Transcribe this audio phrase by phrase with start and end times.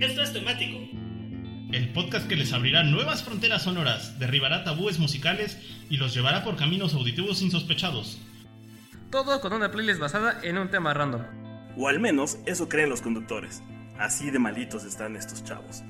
[0.00, 0.78] Esto es temático.
[1.72, 5.58] El podcast que les abrirá nuevas fronteras sonoras, derribará tabúes musicales
[5.90, 8.20] y los llevará por caminos auditivos insospechados.
[9.10, 11.22] Todo con una playlist basada en un tema random.
[11.76, 13.60] O al menos eso creen los conductores.
[13.98, 15.82] Así de malitos están estos chavos.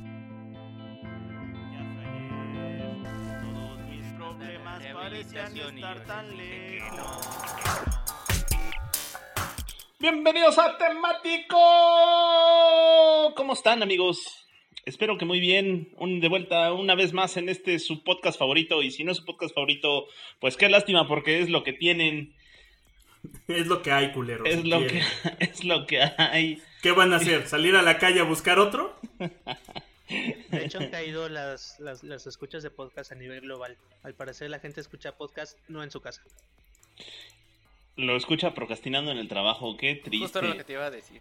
[3.43, 7.68] Todos mis problemas parecían estar tan lejos.
[10.01, 11.57] Bienvenidos a Temático.
[13.35, 14.47] ¿Cómo están, amigos?
[14.85, 15.89] Espero que muy bien.
[15.97, 18.81] Un, de vuelta una vez más en este su podcast favorito.
[18.85, 20.07] Y si no es su podcast favorito,
[20.39, 22.33] pues qué lástima, porque es lo que tienen.
[23.49, 24.49] Es lo que hay, culeros.
[24.49, 25.03] Es si lo que,
[25.41, 26.63] es lo que hay.
[26.81, 27.49] ¿Qué van a hacer?
[27.49, 29.01] ¿Salir a la calle a buscar otro?
[30.09, 33.77] De hecho, han caído las, las, las escuchas de podcast a nivel global.
[34.05, 36.23] Al parecer, la gente escucha podcast no en su casa.
[37.99, 39.77] Lo escucha procrastinando en el trabajo.
[39.77, 40.25] Qué triste.
[40.25, 41.21] Justo era lo que te iba a decir.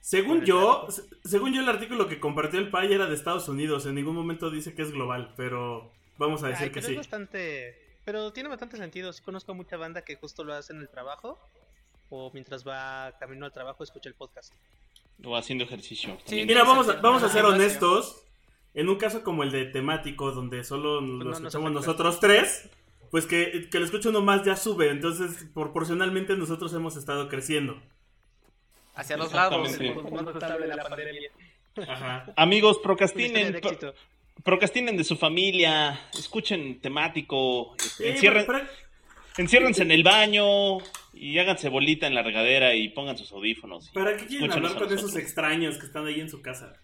[0.00, 3.84] Según yo, se- según yo el artículo que compartió el PAI era de Estados Unidos.
[3.86, 6.92] En ningún momento dice que es global, pero vamos a decir Ay, que sí.
[6.92, 7.76] es bastante.
[8.04, 9.12] Pero tiene bastante sentido.
[9.12, 11.38] Sí conozco mucha banda que justo lo hace en el trabajo.
[12.10, 14.52] O mientras va camino al trabajo, escucha el podcast.
[15.24, 16.16] O haciendo ejercicio.
[16.24, 16.44] Sí.
[16.46, 18.22] Mira, vamos a, vamos a ser honestos.
[18.74, 22.68] En un caso como el de temático, donde solo lo no nos escuchamos nosotros tres,
[23.10, 24.90] pues que, que lo escucha uno más ya sube.
[24.90, 27.80] Entonces, proporcionalmente nosotros hemos estado creciendo.
[28.94, 29.58] Hacia los lados.
[29.60, 31.30] Más estable de la pandemia.
[31.88, 32.32] Ajá.
[32.36, 33.52] Amigos, procrastinen.
[33.52, 33.94] de pro-
[34.42, 36.00] procrastinen de su familia.
[36.18, 37.74] Escuchen temático.
[37.78, 38.68] Sí, encierren-
[39.38, 40.78] Enciérrense en el baño
[41.14, 43.88] y háganse bolita en la regadera y pongan sus audífonos.
[43.90, 46.74] ¿Para qué quieren hablar con esos extraños que están ahí en su casa?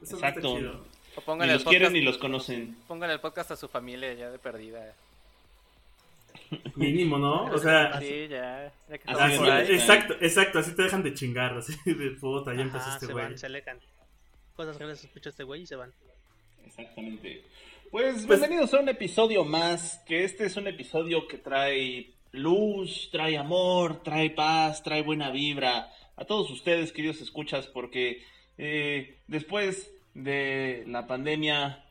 [0.00, 0.56] Eso no está Exacto.
[0.56, 0.86] chido.
[1.26, 2.76] O Ni los quieren ni los conocen.
[2.86, 4.94] Pónganle el podcast a su familia ya de perdida.
[6.76, 7.44] Mínimo, ¿no?
[7.46, 8.72] O sea, Sí, ya.
[8.88, 9.52] ya que Así estamos es, por ¿no?
[9.54, 9.66] ahí.
[9.72, 13.24] exacto, exacto, así te dejan de chingar, así de puta, ya empezó este se güey.
[13.24, 13.78] van, se alejan.
[14.54, 15.92] Cosas grandes escucha este güey y se van.
[16.66, 17.44] Exactamente.
[17.90, 23.38] Pues bienvenidos a un episodio más, que este es un episodio que trae luz, trae
[23.38, 28.22] amor, trae paz, trae buena vibra a todos ustedes, queridos escuchas, porque
[28.58, 31.84] eh, después de la pandemia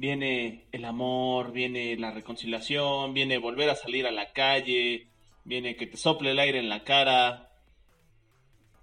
[0.00, 5.06] viene el amor, viene la reconciliación, viene volver a salir a la calle,
[5.44, 7.50] viene que te sople el aire en la cara.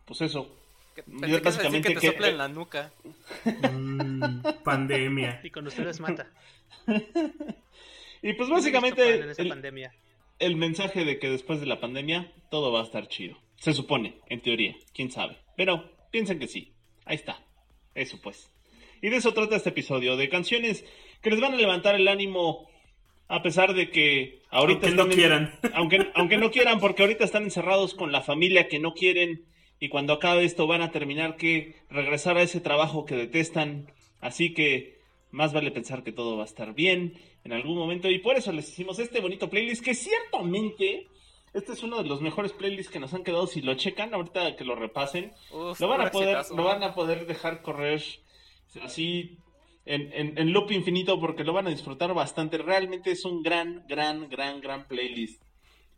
[0.06, 0.56] Pues eso.
[1.08, 2.92] Decir básicamente que te que- sopla en la nuca.
[3.72, 5.42] Mm, pandemia.
[5.44, 6.28] Y con ustedes mata.
[8.22, 9.94] Y pues Yo básicamente pan en esa el- pandemia.
[10.40, 13.38] el mensaje de que después de la pandemia todo va a estar chido.
[13.58, 15.38] Se supone, en teoría, quién sabe.
[15.56, 16.74] Pero piensen que sí.
[17.06, 17.40] Ahí está.
[17.96, 18.52] Eso pues.
[19.02, 20.84] Y de eso trata este episodio, de canciones
[21.22, 22.68] que les van a levantar el ánimo
[23.28, 25.60] a pesar de que ahorita Aunque no en- quieran.
[25.74, 29.44] aunque, aunque no quieran, porque ahorita están encerrados con la familia que no quieren
[29.80, 33.92] y cuando acabe esto van a terminar que regresar a ese trabajo que detestan.
[34.22, 34.98] Así que
[35.32, 37.14] más vale pensar que todo va a estar bien
[37.44, 41.08] en algún momento y por eso les hicimos este bonito playlist que ciertamente
[41.54, 44.56] este es uno de los mejores playlists que nos han quedado si lo checan ahorita
[44.56, 46.56] que lo repasen Uf, lo van a poder exitazo.
[46.56, 48.02] lo van a poder dejar correr
[48.82, 49.38] así
[49.88, 52.58] en, en, en loop infinito porque lo van a disfrutar bastante.
[52.58, 55.42] Realmente es un gran gran gran gran playlist.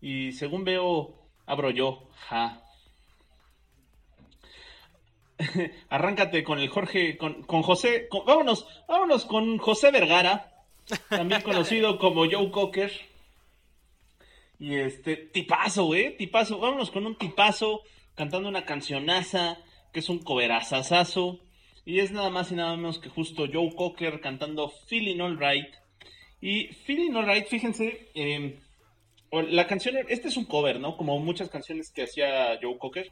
[0.01, 2.09] Y según veo abro yo.
[2.27, 2.63] Ja.
[5.89, 10.51] Arráncate con el Jorge con, con José con- vámonos vámonos con José Vergara
[11.09, 12.91] también conocido como Joe Cocker.
[14.61, 16.59] Y este, tipazo, eh, tipazo.
[16.59, 17.81] Vámonos con un tipazo
[18.15, 19.57] cantando una cancionaza
[19.93, 21.39] que es un coverazazazo.
[21.89, 25.73] Y es nada más y nada menos que justo Joe Cocker cantando Feeling Alright.
[26.39, 28.59] Y Feeling Alright, fíjense, eh,
[29.31, 30.95] o- la canción, este es un cover, ¿no?
[30.97, 33.09] Como muchas canciones que hacía Joe Cocker.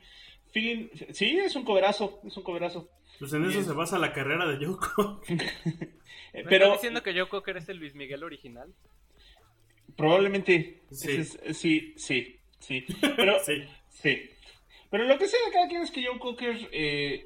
[0.51, 2.87] Feeling, sí, es un coverazo, es un coverazo.
[3.17, 4.63] Pues en eso se basa la carrera de.
[4.63, 4.67] Eh,
[6.35, 8.71] ¿Me Pero estás diciendo que Joe Cocker es el Luis Miguel original?
[9.95, 11.11] probablemente, Sí.
[11.13, 12.85] es- sí, sí, sí.
[13.15, 13.63] Pero, sí.
[13.89, 14.29] Sí.
[14.91, 17.25] Pero lo que sé de cada quien es que Joe Cocker, eh,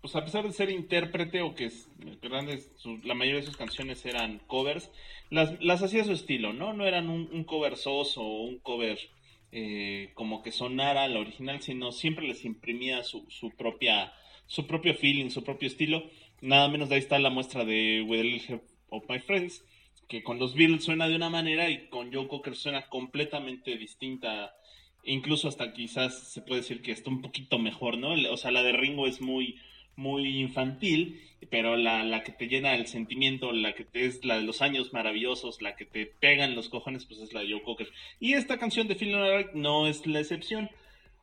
[0.00, 1.88] pues a pesar de ser intérprete o que es
[2.22, 4.90] grandes, su- la mayoría de sus canciones eran covers,
[5.30, 6.72] las, las hacía su estilo, ¿no?
[6.72, 8.98] No eran un, un cover soso o un cover
[9.52, 14.12] eh, como que sonara la original, sino siempre les imprimía su, su propia
[14.46, 16.02] su propio feeling, su propio estilo.
[16.40, 19.64] Nada menos de ahí está la muestra de With a Little Help of My Friends,
[20.08, 24.54] que con los Beatles suena de una manera y con Joe Cocker suena completamente distinta
[25.04, 28.12] incluso hasta quizás se puede decir que está un poquito mejor, ¿no?
[28.32, 29.56] O sea, la de Ringo es muy,
[30.00, 31.20] muy infantil,
[31.50, 34.62] pero la, la que te llena el sentimiento, la que te, es la de los
[34.62, 37.88] años maravillosos, la que te pegan los cojones, pues es la de Joe Cocker.
[38.18, 40.70] Y esta canción de Phil Alright no es la excepción.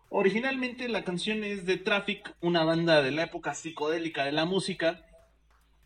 [0.10, 5.04] Originalmente la canción es de Traffic, una banda de la época psicodélica de la música,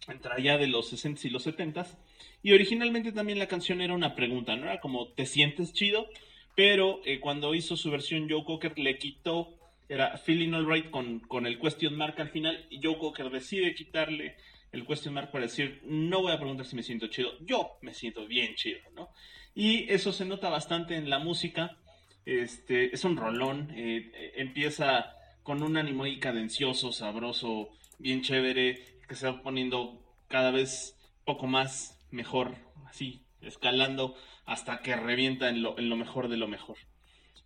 [0.08, 1.98] entre allá de los 60s y los 70s.
[2.44, 4.64] Y originalmente también la canción era una pregunta, ¿no?
[4.64, 6.08] Era como, ¿te sientes chido?
[6.56, 9.61] Pero eh, cuando hizo su versión Joe Cocker le quitó,
[9.92, 14.38] era Feeling Alright con, con el question mark al final, y Joe Cocker decide quitarle
[14.72, 17.94] el question mark para decir, no voy a preguntar si me siento chido, yo me
[17.94, 19.10] siento bien chido, ¿no?
[19.54, 21.78] Y eso se nota bastante en la música,
[22.26, 27.68] este, es un rolón, eh, empieza con un ánimo ahí cadencioso, sabroso,
[28.00, 32.56] bien chévere, que se va poniendo cada vez poco más mejor,
[32.88, 34.16] así, escalando
[34.46, 36.78] hasta que revienta en lo, en lo mejor de lo mejor.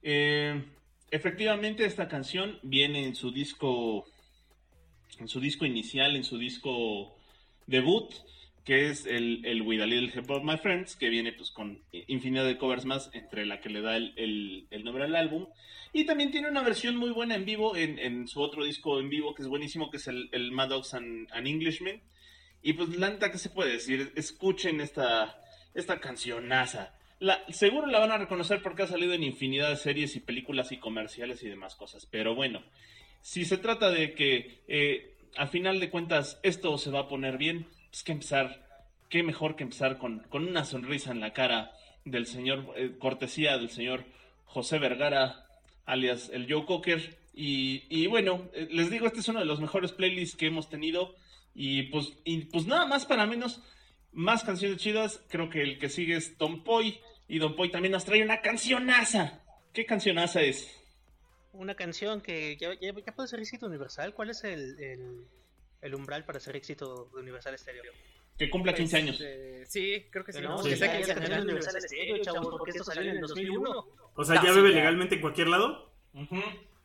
[0.04, 0.64] Eh,
[1.12, 4.06] efectivamente, esta canción viene en su disco,
[5.20, 7.16] en su disco inicial, en su disco
[7.68, 8.14] debut,
[8.66, 11.84] que es el, el With a Little Help of My Friends, que viene pues con
[11.92, 15.48] infinidad de covers más, entre la que le da el, el, nombre al álbum.
[15.94, 19.10] Y también tiene una versión muy buena en vivo, en, en su otro disco en
[19.10, 22.02] vivo, que es buenísimo, que es el, el Mad Dogs and, and Englishmen.
[22.64, 24.12] Y pues la neta, ¿qué se puede decir?
[24.16, 25.40] Escuchen esta,
[25.76, 26.96] esta cancionaza.
[27.50, 30.78] Seguro la van a reconocer porque ha salido en infinidad de series y películas y
[30.78, 32.06] comerciales y demás cosas.
[32.06, 32.64] Pero bueno,
[33.22, 37.38] si se trata de que eh, al final de cuentas esto se va a poner
[37.38, 38.68] bien, pues que empezar,
[39.10, 41.72] qué mejor que empezar con, con una sonrisa en la cara
[42.04, 44.06] del señor, eh, cortesía del señor
[44.46, 45.46] José Vergara,
[45.86, 47.18] alias el Joe Cocker.
[47.34, 50.70] Y, y bueno, eh, les digo, este es uno de los mejores playlists que hemos
[50.70, 51.16] tenido.
[51.54, 53.62] Y pues, y pues nada más para menos,
[54.12, 55.22] más canciones chidas.
[55.30, 57.00] Creo que el que sigue es Don Poy.
[57.28, 59.42] Y Don Poy también nos trae una cancionaza.
[59.74, 60.82] ¿Qué cancionaza es?
[61.54, 64.14] Una canción que ya, ya, ya puede ser éxito universal.
[64.14, 65.26] ¿Cuál es el, el,
[65.82, 67.84] el umbral para ser éxito de Universal Stereo?
[68.38, 69.22] Que cumpla 15 años.
[69.24, 70.42] Eh, sí, creo que sí.
[70.42, 71.28] No, que sea sea que 15 ya años.
[71.30, 73.86] canción Universal Stereo, chavos, porque esto salió en el 2001.
[74.16, 75.92] O sea, ¿ya Ah, bebe sí, legalmente en cualquier lado?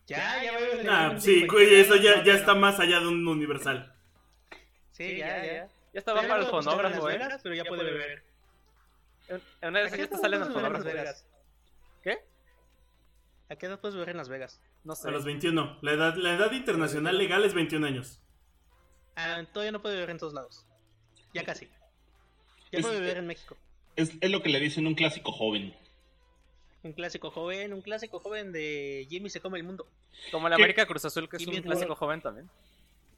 [0.06, 3.94] Ya, ya va Ah, sí, güey, eso ya, ya está más allá de un universal.
[4.92, 5.68] Sí, ya, ya.
[5.92, 7.18] Ya estaba para el fonógrafo, ¿eh?
[7.42, 8.29] Pero ya puede beber.
[9.30, 10.84] En- una de ¿A esas te salen Las.
[10.84, 11.26] Vegas?
[12.02, 12.18] ¿Qué?
[13.48, 14.60] ¿A qué edad puedes beber en Las Vegas?
[14.84, 15.08] No sé.
[15.08, 15.78] A los 21.
[15.82, 18.20] La edad, la edad internacional legal es 21 años.
[19.16, 20.66] Ah, todavía no puede beber en todos lados.
[21.34, 21.66] Ya casi.
[22.72, 23.56] Ya Es- puede beber en México.
[23.96, 25.74] Es, es lo que le dicen un clásico joven.
[26.82, 29.86] Un clásico joven, un clásico joven de Jimmy se come el mundo.
[30.30, 30.62] Como el ¿Qué?
[30.62, 31.98] América Cruz Azul, que es Y un clásico World.
[31.98, 32.50] joven también.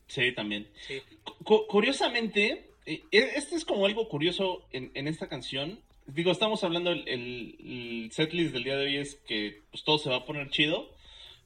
[0.09, 0.69] Sí, también.
[0.87, 1.01] Sí.
[1.45, 5.81] Cu- curiosamente, eh, este es como algo curioso en, en esta canción.
[6.07, 7.57] Digo, estamos hablando, el, el,
[8.05, 10.91] el setlist del día de hoy es que pues, todo se va a poner chido.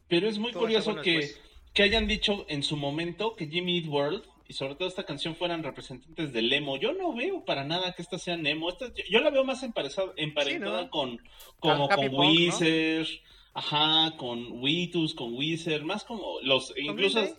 [0.08, 1.30] Pero es muy Todo curioso bueno que,
[1.74, 5.34] que hayan dicho en su momento que Jimmy Eat World y sobre todo esta canción
[5.34, 6.76] fueran representantes del emo.
[6.78, 8.68] Yo no veo para nada que esta sea emo.
[8.70, 10.90] Esta- yo, yo la veo más emparejada, emparentada ¿no?
[10.90, 11.20] con
[11.58, 12.18] como Happy con Punk, ¿no?
[12.20, 13.06] Weezer,
[13.54, 17.34] ajá, con Witus, con Weezer, más como los incluso Green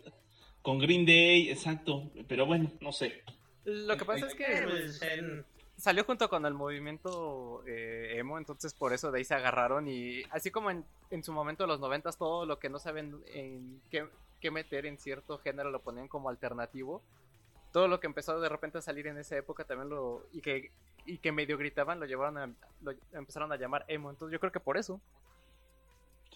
[0.61, 2.11] con Green Day, exacto.
[2.27, 3.23] Pero bueno, no sé.
[3.63, 5.45] Lo que pasa es que Pues, en-
[5.77, 10.23] salió junto con el movimiento eh, emo, entonces por eso de ahí se agarraron y
[10.31, 13.81] así como en, en su momento de los noventas todo lo que no saben en
[13.91, 14.07] qué,
[14.41, 17.03] qué meter en cierto género lo ponían como alternativo.
[17.71, 20.71] Todo lo que empezó de repente a salir en esa época también lo y que
[21.05, 22.47] y que medio gritaban lo llevaron a
[22.81, 24.99] lo empezaron a llamar emo, entonces yo creo que por eso.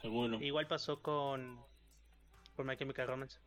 [0.01, 0.39] Seguro.
[0.41, 1.59] Igual pasó con,
[2.55, 3.39] con My Chemical Romance.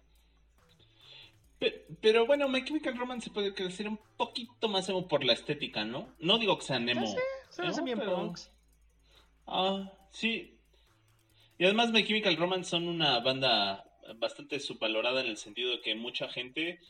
[1.65, 5.33] Pe- Pero, bueno, My Chemical Romance se puede crecer un poquito más emo por la
[5.33, 6.15] estética, ¿no?
[6.19, 7.06] No digo que sean emo.
[7.49, 7.69] Se ¿no?
[7.69, 8.51] hacen bien Pero- punks.
[9.47, 10.59] Ah, sí.
[11.59, 13.85] Y además My Chemical Romance son una banda
[14.17, 16.81] bastante subvalorada en el sentido de que mucha gente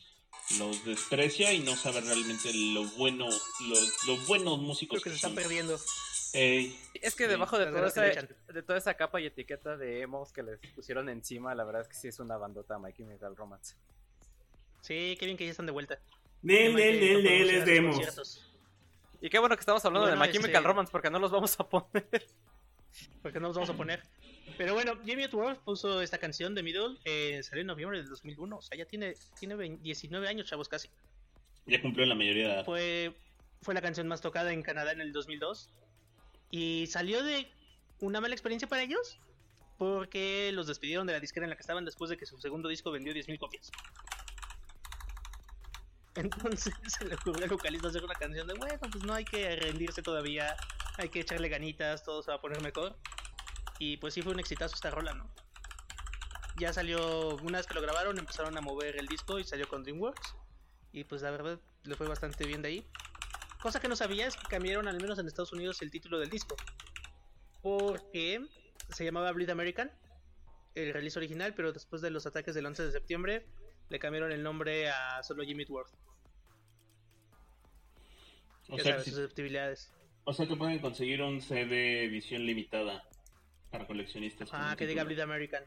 [0.58, 5.22] los desprecia y no sabe realmente lo bueno, los, los buenos músicos Creo que se
[5.22, 5.30] son.
[5.30, 5.78] están perdiendo.
[6.32, 7.30] Ey, Es que Sí.
[7.30, 11.08] debajo de toda, esa, de toda esa capa y etiqueta de emos que les pusieron
[11.08, 13.76] encima, la verdad es que sí es una bandota My Chemical Romance.
[14.84, 15.98] Sí, qué bien que ya están de vuelta.
[16.42, 17.94] Nel, nel, nel, nel, podemos ir es a de sus emos.
[17.96, 18.52] conciertos,
[19.22, 21.30] Y qué bueno que estamos hablando Bueno, de My Chemical este- Romance porque no los
[21.30, 22.06] vamos a poner.
[23.22, 24.02] Porque no nos vamos a poner.
[24.58, 26.96] Pero bueno, Jimmy World puso esta canción de Middle.
[27.04, 28.56] Eh, salió en noviembre del 2001.
[28.58, 30.90] O sea, ya tiene, tiene 20 19 años, chavos, casi.
[31.66, 32.64] ya cumplió la mayoría de edad.
[32.64, 33.12] Fue,
[33.62, 35.70] fue la canción más tocada en Canadá en el 2002.
[36.52, 37.50] Y salió de
[37.98, 39.18] una mala experiencia para ellos.
[39.76, 42.68] Porque los despidieron de la disquera en la que estaban después de que su segundo
[42.68, 43.72] disco vendió 10.000 copias.
[46.16, 49.56] Entonces se le ocurrió al vocalista hacer una canción de, bueno, pues no hay que
[49.56, 50.56] rendirse todavía,
[50.96, 52.96] hay que echarle ganitas, todo se va a poner mejor.
[53.80, 55.28] Y pues sí fue un exitazo esta rola, ¿no?
[56.56, 59.82] Ya salió, una vez que lo grabaron, empezaron a mover el disco y salió con
[59.82, 60.36] DreamWorks.
[60.92, 62.86] Y pues la verdad le fue bastante bien de ahí.
[63.60, 66.30] Cosa que no sabía es que cambiaron al menos en Estados Unidos el título del
[66.30, 66.54] disco.
[67.60, 68.46] Porque
[68.90, 69.90] se llamaba Bleed American,
[70.76, 73.46] el release original, pero después de los ataques del 11 de septiembre
[73.88, 75.92] le cambiaron el nombre a solo Jimmy World.
[78.68, 79.92] O ya sea, sabes, si- susceptibilidades.
[80.24, 83.06] o sea que pueden conseguir un CD edición limitada
[83.70, 84.48] para coleccionistas.
[84.52, 85.04] Ah, que diga.
[85.04, 85.64] Bleed American.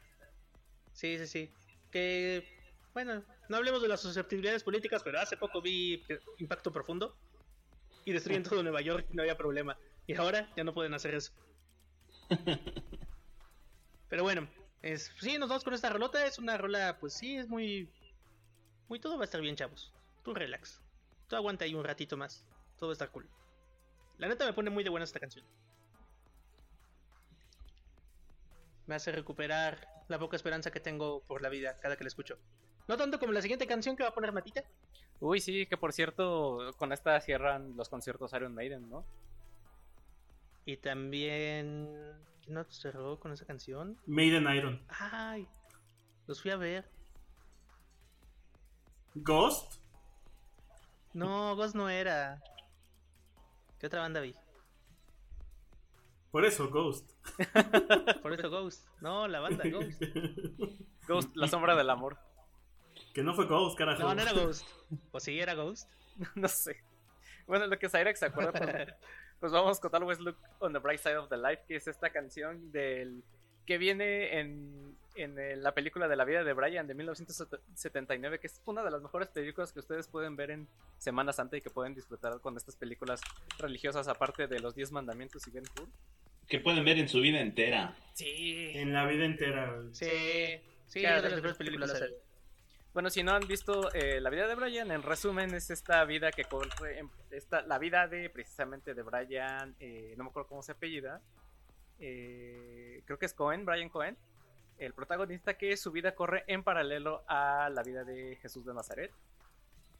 [0.93, 1.51] Sí, sí, sí.
[1.91, 2.43] Que,
[2.93, 6.03] bueno, no hablemos de las susceptibilidades políticas, pero hace poco vi
[6.39, 7.15] Impacto Profundo
[8.05, 9.77] y destruyen todo Nueva York y no había problema.
[10.07, 11.33] Y ahora ya no pueden hacer eso.
[14.09, 14.47] Pero bueno,
[14.81, 16.25] es, sí, nos vamos con esta rolota.
[16.25, 17.89] Es una rola, pues sí, es muy...
[18.87, 19.91] Muy todo va a estar bien, chavos.
[20.23, 20.81] Tú relax.
[21.27, 22.45] Tú aguanta ahí un ratito más.
[22.77, 23.27] Todo estar cool.
[24.17, 25.45] La neta me pone muy de buena esta canción.
[28.85, 32.37] Me hace recuperar la poca esperanza que tengo por la vida cada que la escucho.
[32.87, 34.63] No tanto como la siguiente canción que va a poner Matita.
[35.19, 39.05] Uy, sí, que por cierto, con esta cierran los conciertos Iron Maiden, ¿no?
[40.65, 42.15] Y también...
[42.41, 43.99] ¿Quién nos cerró con esa canción?
[44.05, 44.81] Maiden Iron.
[44.87, 45.47] Ay,
[46.27, 46.89] los fui a ver.
[49.15, 49.81] Ghost.
[51.13, 52.41] No, Ghost no era.
[53.79, 54.35] ¿Qué otra banda vi?
[56.31, 57.09] Por eso, Ghost.
[58.21, 58.87] Por eso Ghost.
[59.01, 60.01] No, la banda Ghost.
[61.07, 62.17] Ghost, la sombra del amor.
[63.13, 64.03] Que no fue Ghost, carajo.
[64.03, 64.67] No, no era Ghost.
[65.11, 65.89] ¿O sí era Ghost?
[66.35, 66.83] no sé.
[67.45, 68.93] Bueno, lo que Cyrex se acuerda, pues,
[69.39, 72.09] pues vamos con Always Look on the Bright Side of the Life, que es esta
[72.09, 73.23] canción del
[73.65, 78.61] que viene en, en la película de la vida de Brian de 1979, que es
[78.65, 81.93] una de las mejores películas que ustedes pueden ver en Semana Santa y que pueden
[81.95, 83.21] disfrutar con estas películas
[83.59, 85.87] religiosas, aparte de los 10 mandamientos y Ben Hur.
[86.47, 87.95] Que pueden ver en su vida entera.
[88.13, 88.71] Sí.
[88.75, 89.71] En la vida entera.
[89.73, 89.93] güey.
[89.93, 90.09] Sí,
[90.87, 92.03] sí, Claro, es de las mejores películas.
[92.93, 96.31] Bueno, si no han visto eh, la vida de Brian, en resumen es esta vida
[96.31, 100.63] que corre, en- esta, la vida de precisamente de Brian, eh, no me acuerdo cómo
[100.63, 101.21] se apellida,
[101.99, 104.17] eh, creo que es Cohen, Brian Cohen,
[104.79, 109.11] el protagonista que su vida corre en paralelo a la vida de Jesús de Nazaret.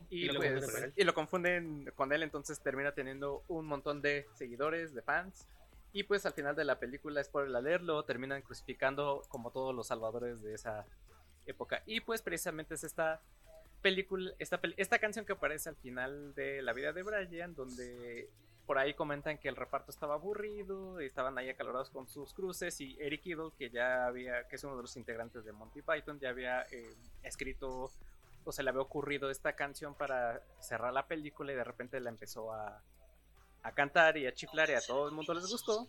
[0.10, 0.94] Y, Y lo pues, confunden con él.
[0.96, 5.48] y lo confunden con él, entonces termina teniendo un montón de seguidores, de fans.
[5.94, 9.88] Y pues al final de la película, spoiler alert, lo terminan crucificando como todos los
[9.88, 10.86] salvadores de esa
[11.46, 11.82] época.
[11.86, 13.22] Y pues precisamente es esta
[13.82, 18.30] película, esta, pel- esta canción que aparece al final de la vida de Brian, donde
[18.68, 22.80] por ahí comentan que el reparto estaba aburrido, y estaban ahí acalorados con sus cruces
[22.82, 26.20] y Eric Idle, que ya había, que es uno de los integrantes de Monty Python,
[26.20, 26.94] ya había eh,
[27.24, 27.90] escrito
[28.44, 32.10] o se le había ocurrido esta canción para cerrar la película y de repente la
[32.10, 32.82] empezó a,
[33.64, 35.88] a cantar y a chiflar y a todo el mundo les gustó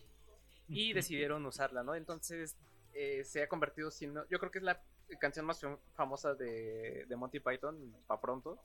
[0.67, 1.95] y decidieron usarla, ¿no?
[1.95, 2.55] Entonces
[2.93, 4.81] eh, se ha convertido siendo, yo creo que es la
[5.19, 8.57] canción más fam- famosa de, de Monty Python, para pronto.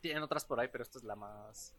[0.00, 1.74] Tienen otras por ahí, pero esta es la más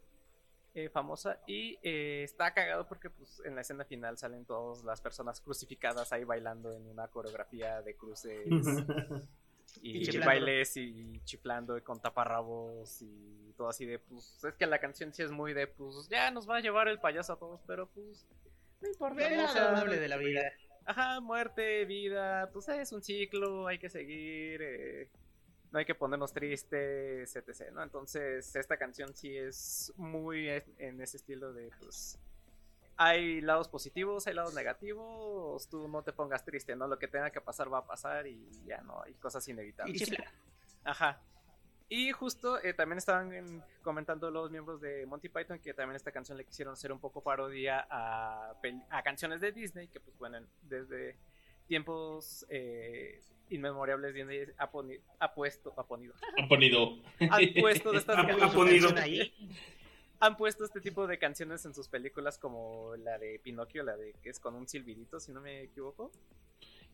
[0.74, 5.00] eh, famosa y eh, está cagado porque pues en la escena final salen todas las
[5.00, 8.46] personas crucificadas ahí bailando en una coreografía de cruces
[9.82, 14.78] y, bailes y chiflando y con taparrabos y todo así de pues es que la
[14.78, 17.60] canción sí es muy de pues ya nos va a llevar el payaso a todos
[17.66, 18.26] pero pues
[18.82, 20.52] no importa sea, amable de la vida.
[20.84, 25.08] Ajá, muerte, vida, pues es un ciclo, hay que seguir, eh,
[25.72, 27.70] no hay que ponernos tristes, etc.
[27.72, 27.82] ¿no?
[27.82, 30.48] Entonces, esta canción sí es muy
[30.78, 32.18] en ese estilo de, pues,
[32.96, 36.86] hay lados positivos, hay lados negativos, tú no te pongas triste, ¿no?
[36.86, 39.98] Lo que tenga que pasar va a pasar y ya no, hay cosas Y inevitables.
[39.98, 40.30] chifla.
[40.84, 41.20] Ajá.
[41.88, 46.10] Y justo eh, también estaban en- comentando los miembros de Monty Python que también esta
[46.12, 48.54] canción le quisieron hacer un poco parodia a,
[48.90, 51.16] a canciones de Disney, que pues bueno, desde
[51.66, 53.20] tiempos eh,
[53.52, 56.98] inmemorables Disney ha, poni- ha puesto, ha ponido, Han ponido.
[57.30, 58.88] han puesto de estas Ha- ponido.
[58.96, 59.32] Ahí.
[60.20, 64.14] han puesto este tipo de canciones en sus películas como la de Pinocchio, la de
[64.22, 66.10] que es con un silbidito, si no me equivoco.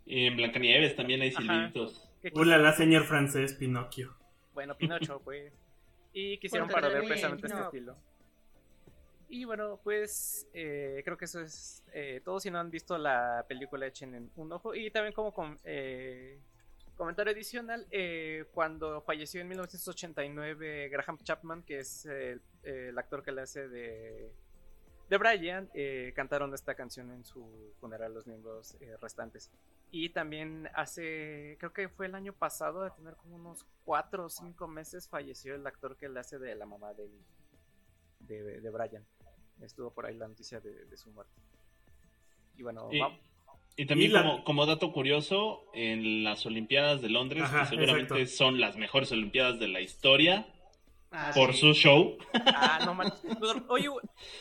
[0.06, 2.08] Y en Blancanieves también hay silbiditos.
[2.34, 4.16] Hola, la señor francés Pinocchio.
[4.54, 5.52] Bueno, Pinocho, pues.
[6.14, 7.64] Y quisieron parodiar precisamente este no.
[7.66, 7.96] estilo.
[9.30, 12.40] Y bueno, pues eh, creo que eso es eh, todo.
[12.40, 14.74] Si no han visto la película, echen en un ojo.
[14.74, 16.40] Y también como com- eh,
[16.96, 22.40] comentario adicional, eh, cuando falleció en 1989 Graham Chapman, que es el,
[22.96, 24.32] actor que le hace de,
[25.10, 25.70] de Brian,
[26.14, 29.50] cantaron esta canción en su funeral los miembros restantes.
[29.90, 34.28] Y también hace, creo que fue el año pasado, de tener como unos 4 o
[34.28, 39.04] 5 meses, falleció el actor que le hace de la mamá de, de Brian.
[39.62, 41.32] Estuvo por ahí la noticia de, de su muerte.
[42.56, 43.16] Y bueno, Y, va-
[43.76, 47.76] y también Y la- como, como dato curioso, en las Olimpiadas de Londres, Ajá, que
[47.76, 48.36] seguramente exacto.
[48.44, 50.46] son las mejores Olimpiadas de la historia,
[51.10, 51.60] Ah, por sí.
[51.60, 53.20] su show, Ah, no manches.
[53.38, 53.88] Pues, Oye,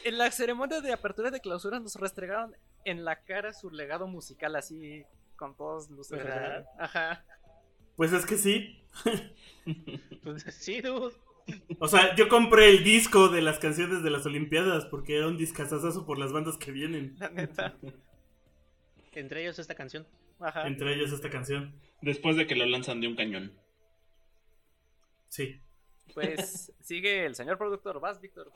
[0.03, 4.55] en la ceremonia de apertura de clausura nos restregaron en la cara su legado musical
[4.55, 5.03] así,
[5.37, 6.19] con todas luces.
[6.77, 7.23] Ajá.
[7.95, 8.81] Pues es que sí.
[10.23, 11.13] Pues, sí, dude.
[11.79, 15.37] O sea, yo compré el disco de las canciones de las Olimpiadas porque era un
[15.37, 17.15] discazazazo por las bandas que vienen.
[17.19, 17.75] La neta.
[19.13, 20.05] Entre ellos esta canción.
[20.39, 20.67] Ajá.
[20.67, 21.73] Entre ellas esta canción.
[22.01, 23.53] Después de que lo lanzan de un cañón.
[25.29, 25.61] Sí.
[26.13, 27.99] Pues sigue el señor productor.
[27.99, 28.51] Vas, Víctor.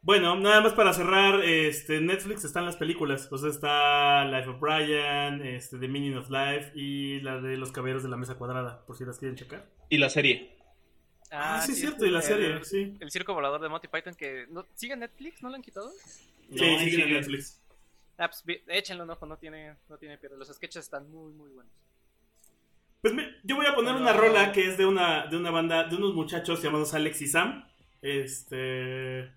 [0.00, 3.28] Bueno, nada más para cerrar, este, Netflix están las películas.
[3.32, 7.72] O sea, está Life of Brian, este, The Meaning of Life y la de Los
[7.72, 9.68] Caballeros de la Mesa Cuadrada, por si las quieren checar.
[9.88, 10.57] Y la serie.
[11.30, 12.96] Ah, sí, es cierto, y la el- serie, sí.
[13.00, 14.46] El circo volador de Monty Python que...
[14.50, 15.42] ¿no, ¿Sigue Netflix?
[15.42, 15.90] ¿No lo han quitado?
[15.90, 15.98] Sí,
[16.50, 17.02] No, sigue.
[17.04, 17.60] en Netflix.
[18.16, 20.36] Ah, pues échenle un ojo, no tiene, no tiene pierde.
[20.38, 21.72] Los sketches están muy, muy buenos.
[23.02, 24.20] Pues me- yo voy a poner una No.
[24.20, 27.64] rola que es de una, de una banda, de unos muchachos llamados Alex y Sam.
[28.02, 29.30] Este.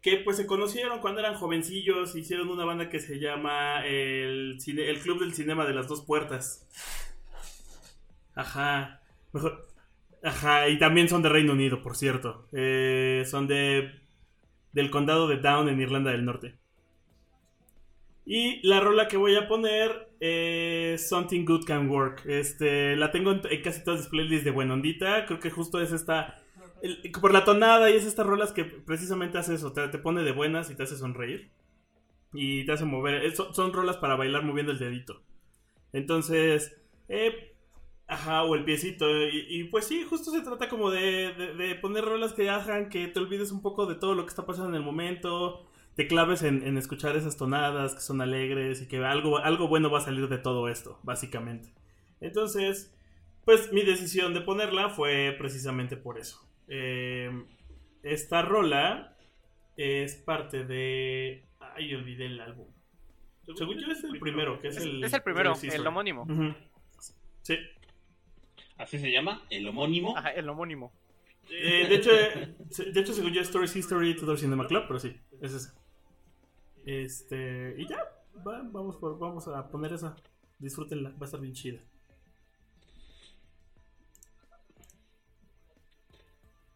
[0.00, 2.14] Que pues se conocieron cuando eran jovencillos.
[2.14, 6.02] Hicieron una banda que se llama el, cine- el Club del Cinema de las Dos
[6.04, 6.66] Puertas.
[8.34, 9.00] Ajá.
[9.32, 9.66] Mejor.
[10.24, 12.48] Ajá, y también son de Reino Unido, por cierto.
[12.52, 14.00] Eh, son de.
[14.72, 16.56] del condado de Down en Irlanda del Norte.
[18.26, 22.22] Y la rola que voy a poner es Something Good Can Work.
[22.26, 25.26] Este, la tengo en, casi todas las playlists de Buena Ondita.
[25.26, 26.40] Creo que justo es esta.
[27.20, 29.72] por la tonada y es estas rolas que precisamente hace eso.
[29.72, 31.50] Te, pone de buenas y te hace sonreír.
[32.32, 33.24] Y te hace mover.
[33.26, 35.22] es- Son, rolas para bailar moviendo el dedito.
[35.92, 37.53] Entonces, eh,
[38.14, 39.06] Ajá, o el piecito.
[39.28, 42.88] Y, y, pues sí, justo se trata como de, de- de poner rolas que hagan
[42.88, 45.66] que te olvides un poco de todo lo que está pasando en el momento.
[45.96, 49.90] Te claves en, en escuchar esas tonadas que son alegres y que algo, algo bueno
[49.90, 51.72] va a salir de todo esto, básicamente.
[52.20, 52.96] Entonces,
[53.44, 56.40] pues mi decisión de ponerla fue precisamente por eso.
[56.68, 57.30] Eh,
[58.02, 59.16] esta rola
[59.76, 61.46] es parte de...
[61.60, 62.66] Ay, olvidé el álbum.
[63.56, 65.04] Según yo es el primero, que es, el...
[65.04, 66.24] es el primero, el homónimo.
[67.42, 67.56] Sí.
[68.76, 70.16] Así se llama, el homónimo.
[70.16, 70.92] Ajá, el homónimo.
[71.50, 72.54] Eh, de hecho, eh,
[72.92, 75.70] de hecho, según yo, Stories History Tudor Cinema Club, pero sí, es ese.
[76.86, 77.98] Este, y ya,
[78.46, 80.16] va, vamos, por, vamos a poner esa.
[80.58, 81.80] Disfrútenla, va a estar bien chida.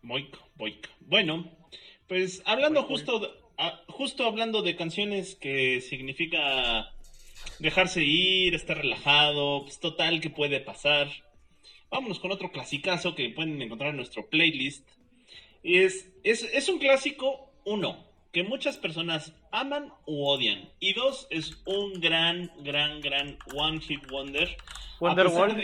[0.02, 0.88] Moik, boik.
[1.00, 1.50] Bueno,
[2.06, 6.90] pues hablando justo, de- ah, justo hablando de canciones que significa
[7.58, 11.08] dejarse ir, estar relajado, pues total que puede pasar.
[11.90, 14.86] Vámonos con otro clasicazo que pueden encontrar en nuestro playlist.
[15.62, 20.68] Es, es, es un clásico, uno, que muchas personas aman u odian.
[20.80, 24.48] Y dos, es un gran, gran, gran One Hit Wonder.
[25.00, 25.54] A Wonderwall.
[25.56, 25.62] pesar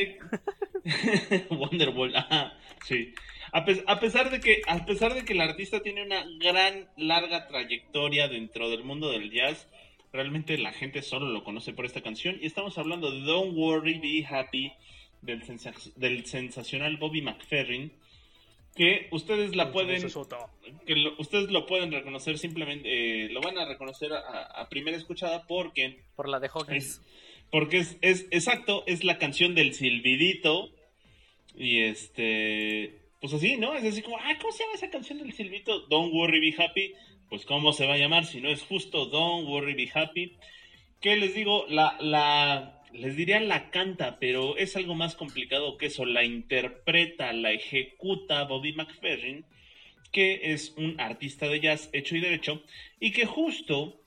[0.82, 2.56] de- Wonderwall, ajá,
[2.86, 3.12] sí.
[3.52, 3.64] A
[4.00, 8.68] pesar de que, a pesar de que el artista tiene una gran, larga trayectoria dentro
[8.68, 9.68] del mundo del jazz,
[10.12, 12.36] realmente la gente solo lo conoce por esta canción.
[12.40, 14.72] Y estamos hablando de Don't Worry, Be Happy
[15.24, 17.92] del, sensa- del sensacional Bobby McFerrin.
[18.76, 20.02] Que ustedes la pueden
[20.84, 24.96] que lo- ustedes lo pueden reconocer simplemente, eh, lo van a reconocer a, a primera
[24.96, 26.84] escuchada porque Por la de Hawkins.
[26.84, 27.00] es,
[27.52, 30.70] porque es, es exacto, es la canción del silbidito
[31.54, 33.74] y este, pues así, ¿no?
[33.74, 35.86] Es así como, ah, ¿cómo se llama esa canción del silbito?
[35.86, 36.94] Don't worry, be happy.
[37.30, 40.36] Pues cómo se va a llamar si no es justo Don't worry, be happy.
[41.00, 41.64] ¿Qué les digo?
[41.68, 46.04] La, la, les diría la canta, pero es algo más complicado que eso.
[46.04, 49.44] La interpreta, la ejecuta Bobby McFerrin,
[50.12, 52.62] que es un artista de jazz hecho y derecho,
[53.00, 54.00] y que justo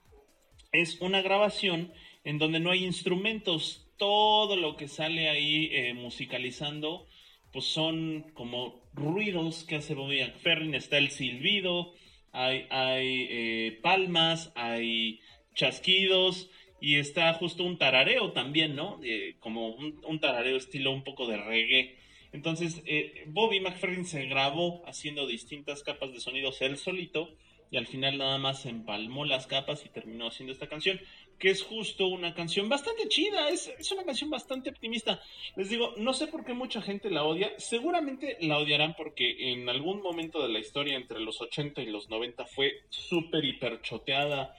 [0.71, 1.91] es una grabación
[2.23, 3.83] en donde no hay instrumentos.
[3.97, 7.07] Todo lo que sale ahí eh, musicalizando,
[7.51, 10.75] pues son como ruidos que hace Bobby McFerrin.
[10.75, 11.93] Está el silbido,
[12.31, 15.19] hay, eh, palmas, hay
[15.55, 18.99] chasquidos y está justo un tarareo también, ¿no?
[19.03, 21.97] Eh, como un, tarareo estilo un poco de reggae.
[22.33, 27.29] Entonces, eh, Bobby McFerrin se grabó haciendo distintas capas de sonidos él solito
[27.71, 31.01] y al final nada más empalmó las capas y terminó haciendo esta canción,
[31.37, 35.21] que es justo una canción bastante chida, es, es una canción bastante optimista.
[35.55, 39.67] Les digo, no sé por qué mucha gente la odia, seguramente la odiarán porque en
[39.67, 44.55] algún momento de la historia entre los 80 y los 90 fue súper hiper choteada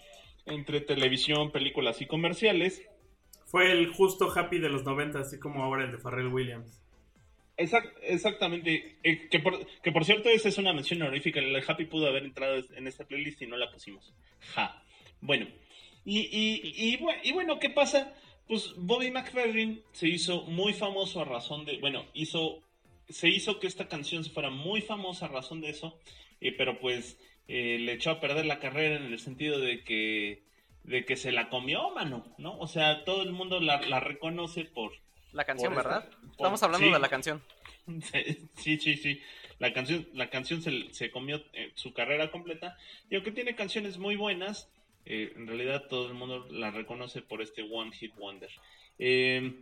[0.50, 2.82] entre televisión, películas y comerciales.
[3.46, 6.80] Fue el justo happy de los 90, así como ahora el de Pharrell Williams.
[7.56, 8.98] Exact- exactamente.
[9.02, 11.40] Eh, que, por, que por cierto, esa es una mención honorífica.
[11.40, 14.14] El Happy pudo haber entrado en esta playlist y no la pusimos.
[14.54, 14.82] Ja.
[15.20, 15.46] Bueno.
[16.04, 16.60] Y, y,
[16.94, 18.14] y, y bueno, ¿qué pasa?
[18.46, 21.78] Pues Bobby McFerrin se hizo muy famoso a razón de.
[21.78, 22.62] Bueno, hizo.
[23.08, 25.98] Se hizo que esta canción se fuera muy famosa a razón de eso.
[26.40, 30.46] eh, pero pues eh, le echó a perder la carrera en el sentido de que.
[30.84, 32.56] De que se la comió, mano, ¿no?
[32.58, 34.92] O sea, todo el mundo la, la reconoce por,
[35.34, 36.10] La canción, Por esta- ¿verdad?
[36.20, 36.92] por- Estamos hablando sí.
[36.94, 37.42] de la canción.
[38.56, 39.20] Sí, sí, sí.
[39.58, 42.76] La canción, la canción se, se comió eh, su carrera completa.
[43.10, 44.70] Y aunque tiene canciones muy buenas,
[45.04, 48.50] eh, en realidad todo el mundo la reconoce por este One Hit Wonder.
[48.98, 49.54] Eh,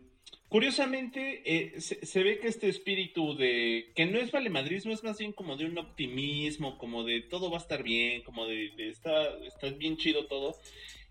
[0.49, 5.33] curiosamente, eh, se, ve que este espíritu de que no es valemadrismo, es más bien
[5.33, 9.29] como de un optimismo, como de todo va a estar bien, como de, de está,
[9.47, 10.57] está bien chido todo.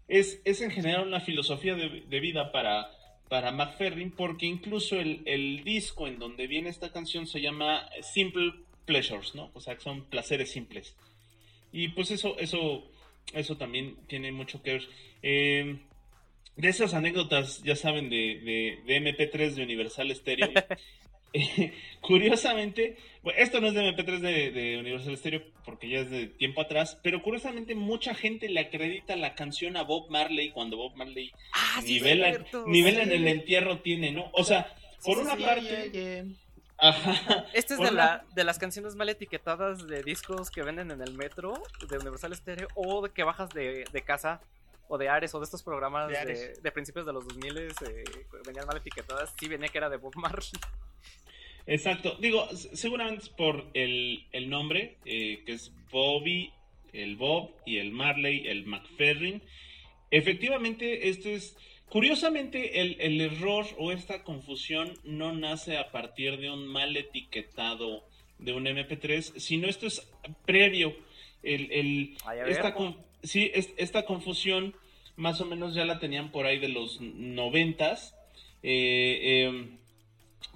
[0.07, 2.89] Es, es en general una filosofía de, vida para,
[3.27, 8.53] para McFerrin, porque incluso el, el disco en donde viene esta canción se llama Simple
[8.85, 9.51] Pleasures, ¿no?
[9.53, 10.95] O sea, son placeres simples.
[11.71, 12.83] Y pues eso, eso,
[13.33, 14.87] eso también tiene mucho que ver.
[15.21, 15.77] Eh,
[16.57, 20.49] de esas anécdotas, ya saben, de, de, de MP3 de Universal Stereo.
[21.33, 26.09] eh, curiosamente, bueno, esto no es de MP3 de, de Universal Stereo porque ya es
[26.09, 30.77] de tiempo atrás, pero curiosamente mucha gente le acredita la canción a Bob Marley cuando
[30.77, 33.09] Bob Marley Ah, sí, nivela, cierto, nivela sí.
[33.09, 34.29] en el entierro tiene, ¿no?
[34.33, 36.25] O sea, por sí, una parte...
[36.77, 37.45] Ajá.
[37.53, 41.13] Este es de, la, de las canciones mal etiquetadas de discos que venden en el
[41.13, 41.53] metro
[41.89, 44.41] de Universal Stereo o de que bajas de, de casa
[44.87, 46.63] o de Ares o de estos programas De de, Ares.
[46.63, 47.71] de principios de los 2000 eh,
[48.45, 49.33] venían mal etiquetadas.
[49.39, 50.47] Sí, venía que era de Bob Marley.
[51.67, 52.15] Exacto.
[52.19, 56.53] Digo, seguramente es por el, el nombre, eh, que es Bobby,
[56.93, 59.41] el Bob y el Marley, el McFerrin.
[60.11, 61.57] Efectivamente, esto es.
[61.89, 68.03] Curiosamente, el, el error o esta confusión no nace a partir de un mal etiquetado
[68.39, 70.07] de un MP3, sino esto es
[70.45, 70.95] previo.
[71.43, 74.75] El, el- Ay, esta, con- sí, es- esta confusión
[75.17, 78.15] más o menos ya la tenían por ahí de los noventas.
[78.63, 79.77] Eh, em,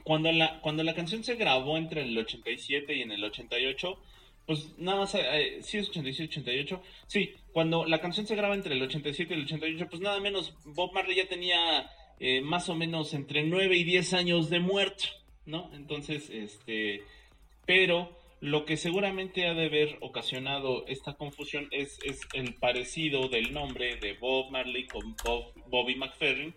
[0.04, 3.98] cuando la, cuando la canción se grabó entre el 87 y en el 88,
[4.46, 8.74] pues nada más, eh, sí es 87, 88, sí, cuando la canción se graba entre
[8.74, 12.76] el 87 y el 88, pues nada menos, Bob Marley ya tenía eh, más o
[12.76, 15.06] menos entre 9 y 10 años de muerto,
[15.46, 15.70] ¿no?
[15.74, 17.02] Entonces, este,
[17.66, 23.54] pero lo que seguramente ha de haber ocasionado esta confusión es, es el parecido del
[23.54, 26.54] nombre de Bob Marley con Bob, Bobby McFerrin,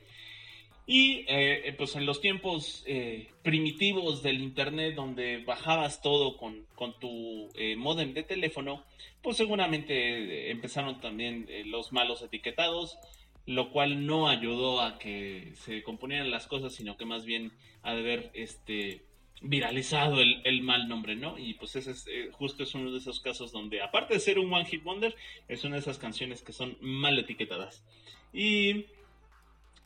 [0.87, 6.67] y eh, eh, pues en los tiempos eh, primitivos del internet donde bajabas todo con,
[6.75, 8.85] con tu eh, modem de teléfono,
[9.23, 12.99] pues seguramente empezaron también los malos etiquetados,
[13.47, 17.95] lo cual no ayudó a que se componieran las cosas, sino que más bien ha
[17.95, 19.05] de haber este
[19.43, 21.39] viralizado el, el mal nombre, ¿no?
[21.39, 24.39] Y pues ese es eh, justo es uno de esos casos donde aparte de ser
[24.39, 25.15] un one hit wonder,
[25.49, 27.85] es una de esas canciones que son mal etiquetadas.
[28.33, 28.87] Y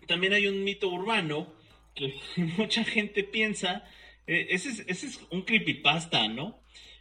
[0.07, 1.53] también hay un mito urbano
[1.95, 3.85] que mucha gente piensa,
[4.27, 6.61] eh, ese, es, ese es un creepypasta, ¿no?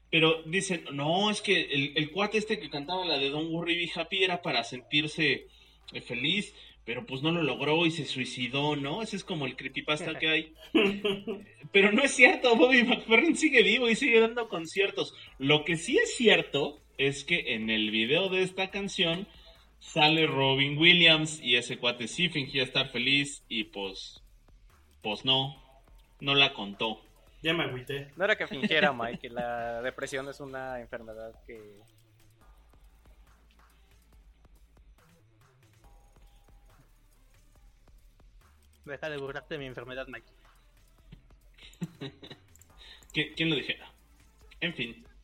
[0.09, 3.75] Pero dicen, no, es que el, el cuate este que cantaba la de Don't Worry
[3.75, 5.47] Be Happy era para sentirse
[5.91, 6.53] eh, feliz,
[6.85, 9.01] pero pues no lo logró y se suicidó, ¿no?
[9.01, 10.53] Ese es como el creepypasta que hay.
[11.71, 15.15] Pero no es cierto, Bobby McFerrin sigue vivo y sigue dando conciertos.
[15.39, 19.27] Lo que sí es cierto es que en el video de esta canción
[19.79, 24.21] sale Robin Williams y ese cuate sí fingía estar feliz y pues,
[25.01, 25.61] pues no,
[26.19, 27.01] no la contó.
[27.41, 28.11] Ya me agüité.
[28.15, 31.79] No era que fingiera, Mike, que la depresión es una enfermedad que...
[38.85, 40.27] Deja de burlarte de mi enfermedad, Mike.
[43.13, 43.91] ¿Qui- ¿Quién lo dijera?
[44.61, 45.03] En fin.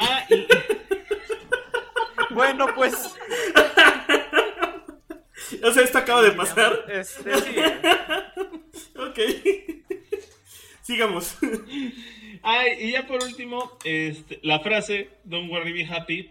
[0.00, 0.46] Ah, y-
[2.32, 2.94] Bueno, pues...
[5.64, 6.84] O sea, esto acaba de pasar.
[6.88, 7.56] Este, sí.
[8.96, 9.18] Ok.
[10.82, 11.36] Sigamos.
[12.44, 16.30] ah, y ya por último, este, la frase Don't worry, be happy,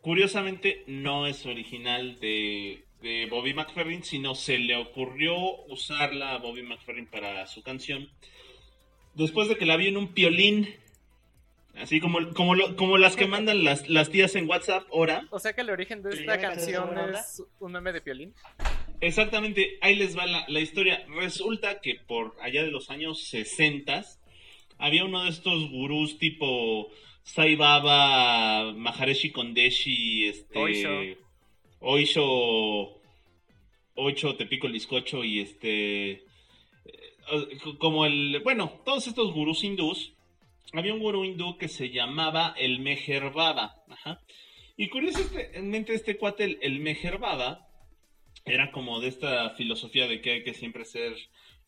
[0.00, 5.36] curiosamente no es original de, de Bobby McFerrin, sino se le ocurrió
[5.68, 8.08] usarla a Bobby McFerrin para su canción
[9.14, 10.74] después de que la vi en un piolín.
[11.76, 15.26] Así como, como, lo- como las que mandan las, las tías en WhatsApp ahora.
[15.30, 18.32] O sea que el origen de ¿Sí, esta canción es un meme de Piolín.
[19.00, 21.04] Exactamente, ahí les va la, la historia.
[21.08, 24.04] Resulta que por allá de los años 60
[24.78, 26.90] había uno de estos gurús tipo
[27.24, 31.23] Sai Baba, Maharishi Kondeshi, este, Oisho.
[31.84, 33.00] Oisho,
[33.94, 36.22] Ocho, Tepico Liscocho y este, eh,
[37.78, 40.12] como el, bueno, todos estos gurús hindús.
[40.72, 43.84] Había un gurú hindú que se llamaba el Meher Baba.
[43.88, 44.20] Ajá.
[44.76, 47.20] Y curiosamente este cuate, el, el Meher
[48.44, 51.14] era como de esta filosofía de que hay que siempre ser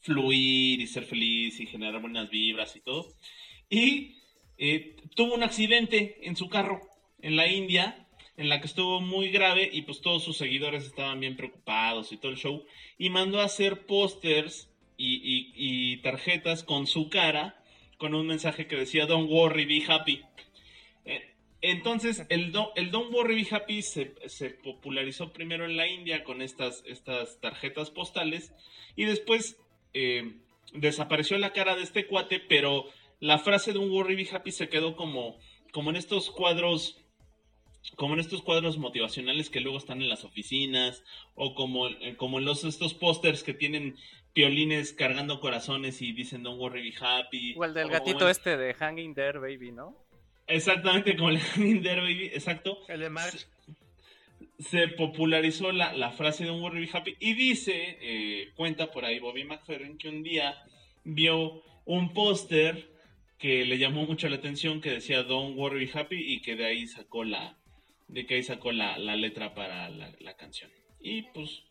[0.01, 3.07] fluir y ser feliz y generar buenas vibras y todo.
[3.71, 4.17] Y
[4.59, 6.81] eh, tuvo un accidente en su carro
[7.21, 8.06] en la India,
[8.37, 12.17] en la que estuvo muy grave y pues todos sus seguidores estaban bien preocupados y
[12.19, 12.65] todo el show.
[12.99, 17.63] Y mandó a hacer pósters y, y- tarjetas con su cara
[17.99, 20.23] con un mensaje que decía Don't worry, be happy.
[21.05, 25.89] Eh, entonces, el, do- el Don't Worry Be Happy se, se popularizó primero en la
[25.89, 28.53] India con estas, estas tarjetas postales
[28.95, 29.57] y después
[29.95, 30.35] eh,
[30.75, 32.85] desapareció la cara de este cuate, pero
[33.21, 35.39] la frase Don't Worry Be Happy se quedó como,
[35.73, 37.03] como en estos cuadros
[37.95, 42.39] como en estos cuadros motivacionales que luego están en las oficinas o como, eh, como
[42.39, 43.97] en los, estos pósters que tienen
[44.33, 47.55] piolines cargando corazones y dicen Don't Worry Be Happy.
[47.57, 49.97] O el del o gatito este de Hanging There, baby, ¿no?
[50.47, 52.79] Exactamente, como el Hanging There, baby, exacto.
[52.89, 53.47] El de March.
[54.59, 59.05] se popularizó la, la frase de un Worry Be Happy y dice, eh, cuenta por
[59.05, 60.63] ahí Bobby McFerrin que un día
[61.05, 62.91] vio un póster
[63.39, 66.67] que le llamó mucho la atención que decía Don't Worry Be Happy y que de
[66.67, 67.57] ahí sacó la
[68.09, 70.71] de que ahí sacó la, la letra para la, la canción.
[71.01, 71.63] Y pues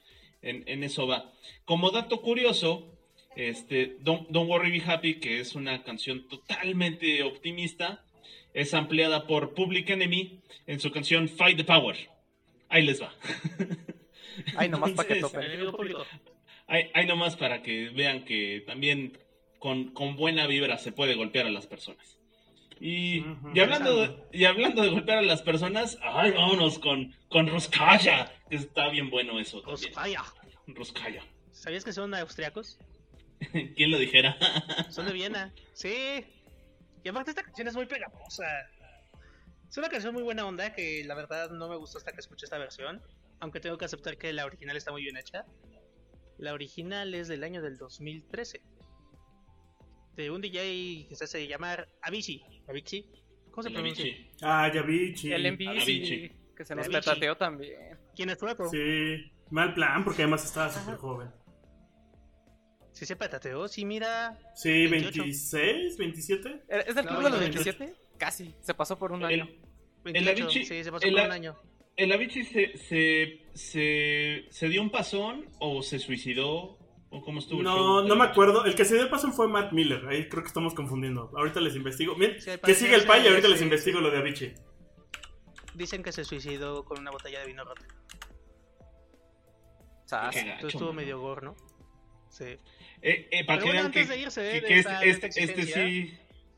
[0.42, 1.32] en, en eso va.
[1.66, 2.96] Como dato curioso,
[3.36, 8.06] este Don't, Don't Worry Be Happy, que es una canción totalmente optimista,
[8.54, 11.98] es ampliada por Public Enemy en su canción Fight the Power.
[12.70, 13.14] Ahí les va.
[14.58, 15.44] Ay, nomás para que topen.
[16.68, 19.18] Ahí, ahí nomás para que vean que también
[19.60, 22.18] con, con buena vibra se puede golpear a las personas.
[22.80, 27.48] Y, y, hablando de, y hablando de golpear a las personas, ay, vámonos con, con
[27.48, 29.94] Ruskaya, que está bien bueno eso también.
[29.94, 30.24] Vaya.
[30.68, 31.24] Ruskaya.
[31.52, 32.78] ¿Sabías que son austriacos?
[33.76, 34.38] ¿Quién lo dijera?
[34.90, 35.54] Son de Viena.
[35.74, 36.26] Sí.
[37.04, 38.46] Y aparte esta canción es muy pegajosa.
[39.70, 42.46] Es una canción muy buena onda que la verdad no me gustó hasta que escuché
[42.46, 43.02] esta versión.
[43.40, 45.46] Aunque tengo que aceptar que la original está muy bien hecha.
[46.38, 48.62] La original es del año del 2013.
[50.16, 52.42] De un DJ que se hace llamar Avicii.
[52.68, 53.06] ¿Avicii?
[53.52, 54.04] ¿Cómo se pronuncia?
[54.04, 54.32] Avicii.
[54.42, 55.32] Ah, ya vi, chi.
[55.32, 56.32] El Avicii.
[56.56, 57.02] Que se nos Avicii.
[57.02, 57.98] petateó también.
[58.16, 58.70] ¿Quién es sueco?
[58.70, 58.78] Sí.
[58.78, 61.30] Sí, mal plan, porque además estaba súper joven.
[62.94, 64.38] se petateó, sí, mira.
[64.56, 65.22] Sí, 28.
[65.24, 66.62] 26, 27.
[66.70, 67.78] ¿Es del club de los 28.
[67.78, 67.94] 27?
[68.18, 69.48] Casi, se pasó por un año.
[70.06, 71.56] El, 28, Avicii- sí, se pasó el por un año.
[71.98, 76.78] ¿El Avicii se, se, se, se dio un pasón o se suicidó?
[77.16, 78.66] ¿O cómo estuvo el No, no me acuerdo.
[78.66, 80.06] El que se dio el paso fue Matt Miller.
[80.08, 81.32] Ahí creo que estamos confundiendo.
[81.36, 82.16] Ahorita les investigo.
[82.16, 83.64] Bien, Sí, que sigue el pay y ahorita sí, les sí.
[83.66, 84.54] investigo lo de Avicii.
[85.76, 87.82] Dicen que se suicidó con una botella de vino roto.
[90.06, 90.36] Sas.
[90.36, 91.56] Entonces estuvo medio gore, ¿no?
[92.30, 92.44] Sí.
[93.02, 95.30] Eh, eh, para Pero bueno, antes que, de irse, que- de que esta- este, de
[95.30, 96.18] este, esta este sí...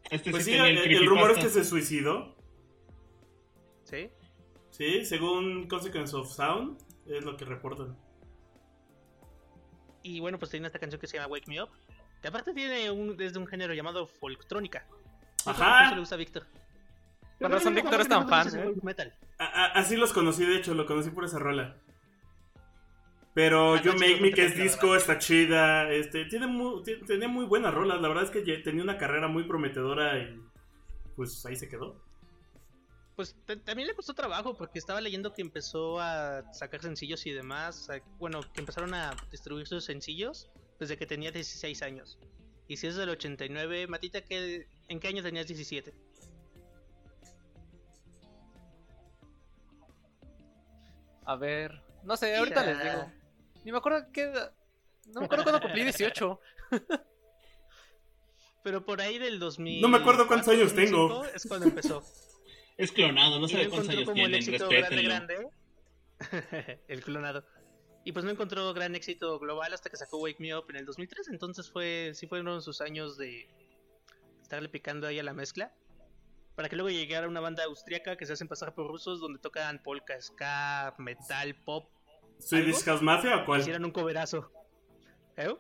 [0.10, 2.36] Este Pues sí tenía el, el, el rumor es que se suicidó.
[3.84, 4.10] Sí.
[4.72, 7.98] Sí, según Consequence of Sound, es lo que reportan.
[10.08, 11.70] Y bueno, pues tiene esta canción que se llama Wake Me Up.
[12.22, 14.86] Que aparte tiene un, desde un género llamado folktrónica.
[15.46, 15.86] Ajá.
[15.86, 16.46] Eso le gusta a Víctor.
[17.40, 18.64] Con razón Víctor es tan fan, Es ¿eh?
[18.64, 19.14] folk metal.
[19.38, 21.76] A- a- así los conocí, de hecho, lo conocí por esa rola.
[23.34, 25.92] Pero Ah, no, Make Me, que es disco, está chida.
[25.92, 28.02] Este, tiene muy, ti- tenía muy buenas rolas.
[28.02, 30.42] La verdad es que tenía una carrera muy prometedora y
[31.16, 32.02] pues ahí se quedó.
[33.18, 37.90] Pues también le costó trabajo porque estaba leyendo que empezó a sacar sencillos y demás.
[38.20, 42.20] Bueno, que empezaron a distribuir sus sencillos desde que tenía 16 años.
[42.68, 45.96] Y si es del 89, Matita, ¿qué, ¿en qué año tenías 17?
[51.26, 53.12] A ver, no sé, ahorita les digo.
[53.66, 54.54] Ni me acuerdo qué edad-
[55.08, 56.40] No me acuerdo cuando cumplí 18.
[58.64, 59.82] Pero por ahí del 2000.
[59.82, 61.26] No me acuerdo cuántos años tengo.
[61.26, 62.04] Es cuando empezó.
[62.78, 65.10] Es clonado, no sabe cuántos encontró años tienen, éxito respétenlo.
[65.10, 65.52] grande,
[66.20, 66.82] grande.
[66.88, 67.46] el clonado.
[68.04, 70.86] Y pues no encontró gran éxito global hasta que sacó Wake Me Up en el
[70.86, 71.28] 2003.
[71.30, 73.48] Entonces fue, sí fueron sus años de
[74.42, 75.74] estarle picando ahí a la mezcla.
[76.56, 79.82] Para que luego llegara una banda austriaca que se hacen pasar por rusos donde tocan
[79.84, 81.90] polka, ska, metal, pop.
[82.40, 83.62] ¿Swedish House Mafia o cuál?
[83.62, 84.52] Hicieran un coverazo.
[85.36, 85.54] ¿Eh?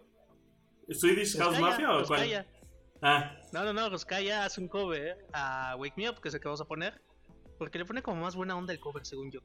[0.89, 2.47] ¿Swedish House Mafia o cuál?
[3.01, 6.39] Ah, No, no, no, Ruskaya hace un cover a Wake Me Up, que es el
[6.39, 6.99] que vamos a poner.
[7.57, 9.39] Porque le pone como más buena onda el cover, según yo.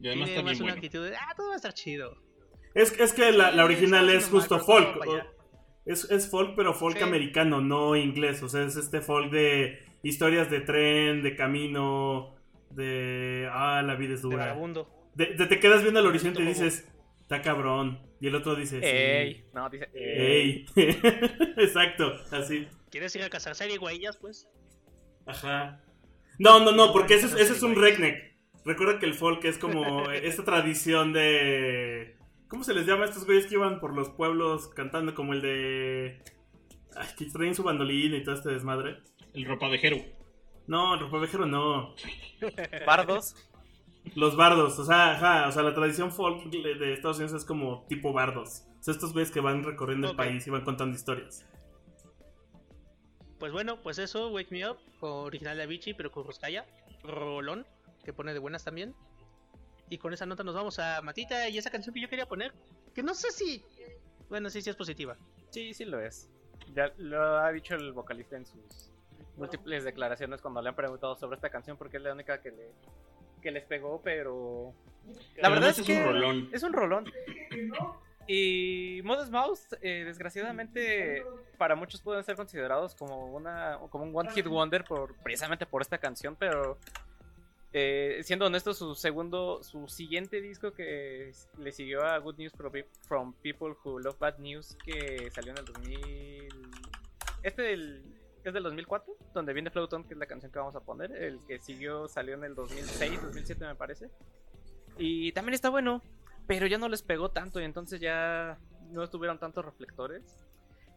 [0.00, 0.74] Y además Tiene más una bueno.
[0.74, 2.16] actitud de, ah, todo va a estar chido.
[2.74, 4.98] es, es que la, la original Sí, es está justo folk.
[5.84, 7.02] Es, es folk, pero folk Sí.
[7.02, 8.42] americano, no inglés.
[8.42, 12.34] O sea, es este folk de historias de tren, de camino,
[12.70, 13.48] de...
[13.52, 14.38] Ah, la vida es De dura.
[14.46, 14.88] vagabundo.
[15.14, 16.88] De, de- te quedas viendo al horizonte y dices,
[17.20, 18.00] está cabrón.
[18.20, 18.86] Y el otro dice, sí.
[18.86, 19.88] Ey, no, dice.
[19.94, 20.66] Ey.
[20.76, 20.96] Ey.
[21.58, 22.66] Exacto, así.
[22.90, 24.48] ¿Quieres ir a cazar serie güeyas, pues?
[25.26, 25.80] Ajá.
[26.42, 28.34] No, no, no, porque ese es, ese es un redneck.
[28.64, 32.16] Recuerda que el folk es como esta tradición de...
[32.48, 35.40] ¿Cómo se les llama a estos güeyes que iban por los pueblos cantando como el
[35.40, 36.20] de...
[36.96, 38.98] Ay, que traen su bandolín y todo este desmadre?
[39.34, 39.98] El ropavejero.
[40.66, 41.94] No, el ropavejero no.
[42.86, 43.36] Bardos.
[44.16, 47.86] Los bardos, o sea, ajá, o sea, la tradición folk de Estados Unidos es como
[47.88, 48.64] tipo bardos.
[48.80, 51.46] O sea, estos güeyes que van recorriendo el país y van contando historias.
[53.42, 56.64] Pues bueno, pues eso, Wake Me Up, original de Avicii, pero con Ruskaya,
[57.02, 57.66] Rolón,
[58.04, 58.94] que pone de buenas también.
[59.90, 62.52] Y con esa nota nos vamos a Matita y esa canción que yo quería poner,
[62.94, 63.64] que no sé si...
[64.28, 65.16] Bueno, sí, sí es positiva.
[65.50, 66.30] Sí, sí lo es.
[66.72, 68.92] Ya lo ha dicho el vocalista en sus
[69.36, 72.70] múltiples declaraciones cuando le han preguntado sobre esta canción porque es la única que le
[73.42, 74.72] que les pegó, pero
[75.38, 76.48] la verdad es, es que un rolón.
[76.52, 77.12] es un rolón.
[78.26, 81.24] Y Modest Mouse, eh, desgraciadamente,
[81.58, 85.82] para muchos pueden ser considerados como una como un one hit wonder por precisamente por
[85.82, 86.78] esta canción, pero
[87.72, 92.70] eh, siendo honesto, su segundo, su siguiente disco que le siguió a Good News from
[92.72, 96.48] Pe- from People Who Love Bad News, que salió en el 2000.
[97.42, 98.02] Este del,
[98.44, 101.10] es del 2004, donde viene Float On, que es la canción que vamos a poner.
[101.12, 104.10] El que siguió salió en el 2006, 2007, me parece.
[104.98, 106.02] Y también está bueno,
[106.46, 108.58] pero ya no les pegó tanto y entonces ya
[108.90, 110.38] no tuvieron tantos reflectores.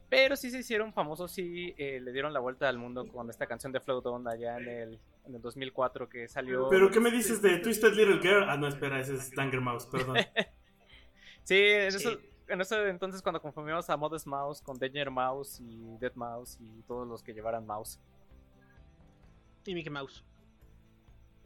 [0.09, 3.47] Pero sí se hicieron famosos y eh, le dieron la vuelta al mundo con esta
[3.47, 6.69] canción de Float On allá en el, en el 2004 que salió.
[6.69, 8.47] ¿Pero qué me dices de Twisted Little Girl?
[8.47, 10.17] Ah, no, espera, ese es Danger Mouse, perdón.
[11.43, 11.97] Sí, en, Sí.
[11.97, 16.57] Eso, en eso entonces cuando confundimos a Modest Mouse con Danger Mouse y Dead Mouse
[16.59, 17.99] y todos los que llevaran mouse.
[19.65, 20.23] Y Mickey Mouse.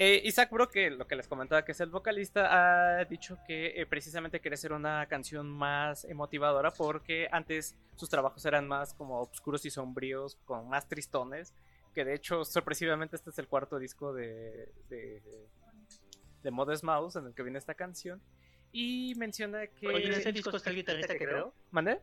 [0.01, 3.81] Eh, Isaac Bro, que lo que les comentaba que es el vocalista, ha dicho que
[3.81, 9.19] eh, precisamente quiere ser una canción más motivadora porque antes sus trabajos eran más como
[9.19, 11.53] oscuros y sombríos, con más tristones,
[11.93, 15.21] que de hecho sorpresivamente este es el cuarto disco de, de,
[16.43, 18.21] de Modest Mouse en el que viene esta canción.
[18.71, 19.85] Y menciona que...
[19.85, 21.53] Oye, en este disco está el guitarrista que creo.
[21.71, 21.99] ¿Mandé?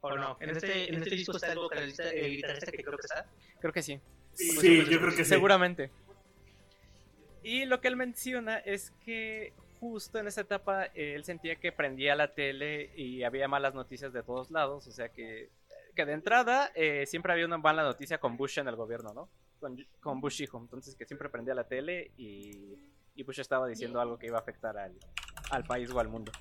[0.00, 0.36] ¿O no?
[0.40, 3.26] En este, en este disco está el vocalista, el guitarrista que creo que está.
[3.60, 4.00] Creo que sí.
[4.32, 5.26] Sí, yo creo que sí.
[5.26, 5.92] Seguramente.
[7.44, 12.16] Y lo que él menciona es que justo en esa etapa él sentía que prendía
[12.16, 14.86] la tele y había malas noticias de todos lados.
[14.86, 15.50] O sea que,
[15.94, 19.28] que de entrada eh, siempre había una mala noticia con Bush en el gobierno, ¿no?
[19.60, 20.58] Con, con Bush hijo.
[20.58, 22.78] Entonces que siempre prendía la tele y,
[23.14, 24.94] y Bush estaba diciendo algo que iba a afectar al,
[25.50, 26.32] al país o al mundo.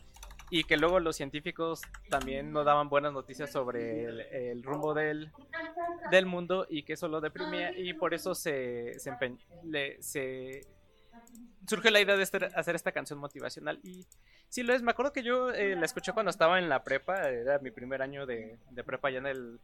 [0.50, 4.06] Y que luego los científicos también no daban buenas noticias sobre
[4.52, 5.32] el, rumbo del,
[6.12, 9.12] del mundo y que eso lo deprimía y por eso se, se,
[10.00, 10.62] se
[11.68, 14.06] surgió la idea de este- hacer esta canción motivacional y
[14.50, 17.30] sí lo es, me acuerdo que yo eh, la escuché cuando estaba en la prepa,
[17.30, 19.60] era mi primer año de, de prepa ya en el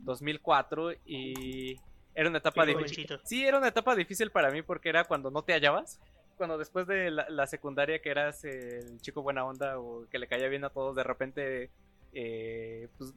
[0.00, 1.78] 2004 y
[2.14, 3.06] era una etapa difícil.
[3.24, 6.00] Sí, era una etapa difícil para mí porque era cuando no te hallabas.
[6.36, 10.26] Cuando después de la, la secundaria que eras el chico buena onda o que le
[10.26, 11.70] caía bien a todos, de repente
[12.12, 13.12] eh, pues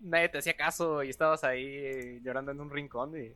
[0.00, 3.32] nadie te hacía caso y estabas ahí eh, llorando en un rincón y,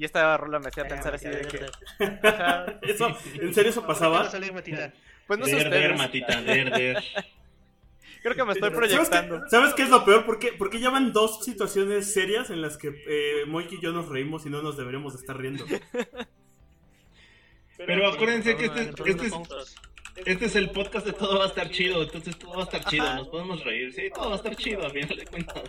[0.00, 1.66] y esta rola me hacía pensar así de que...
[2.90, 4.22] Eso, ¿En serio eso Va pasaba?
[4.22, 4.92] a salir Matita.
[5.26, 7.04] pues no sé Der, matita, der, der.
[8.22, 9.42] creo que me estoy ¿Sabes proyectando.
[9.44, 10.24] qué, ¿Sabes qué es lo peor?
[10.24, 14.08] Porque, porque ya van dos situaciones serias en las que eh, Moiki y yo nos
[14.08, 15.66] reímos y no nos deberíamos de estar riendo.
[17.76, 19.74] Pero acuérdense que este, este unos es, monstruos.
[20.26, 22.84] este es el podcast de todo va a estar chido, entonces todo va a estar
[22.86, 25.62] chido, nos podemos reír, sí, todo va a estar chido, al final de cuentas.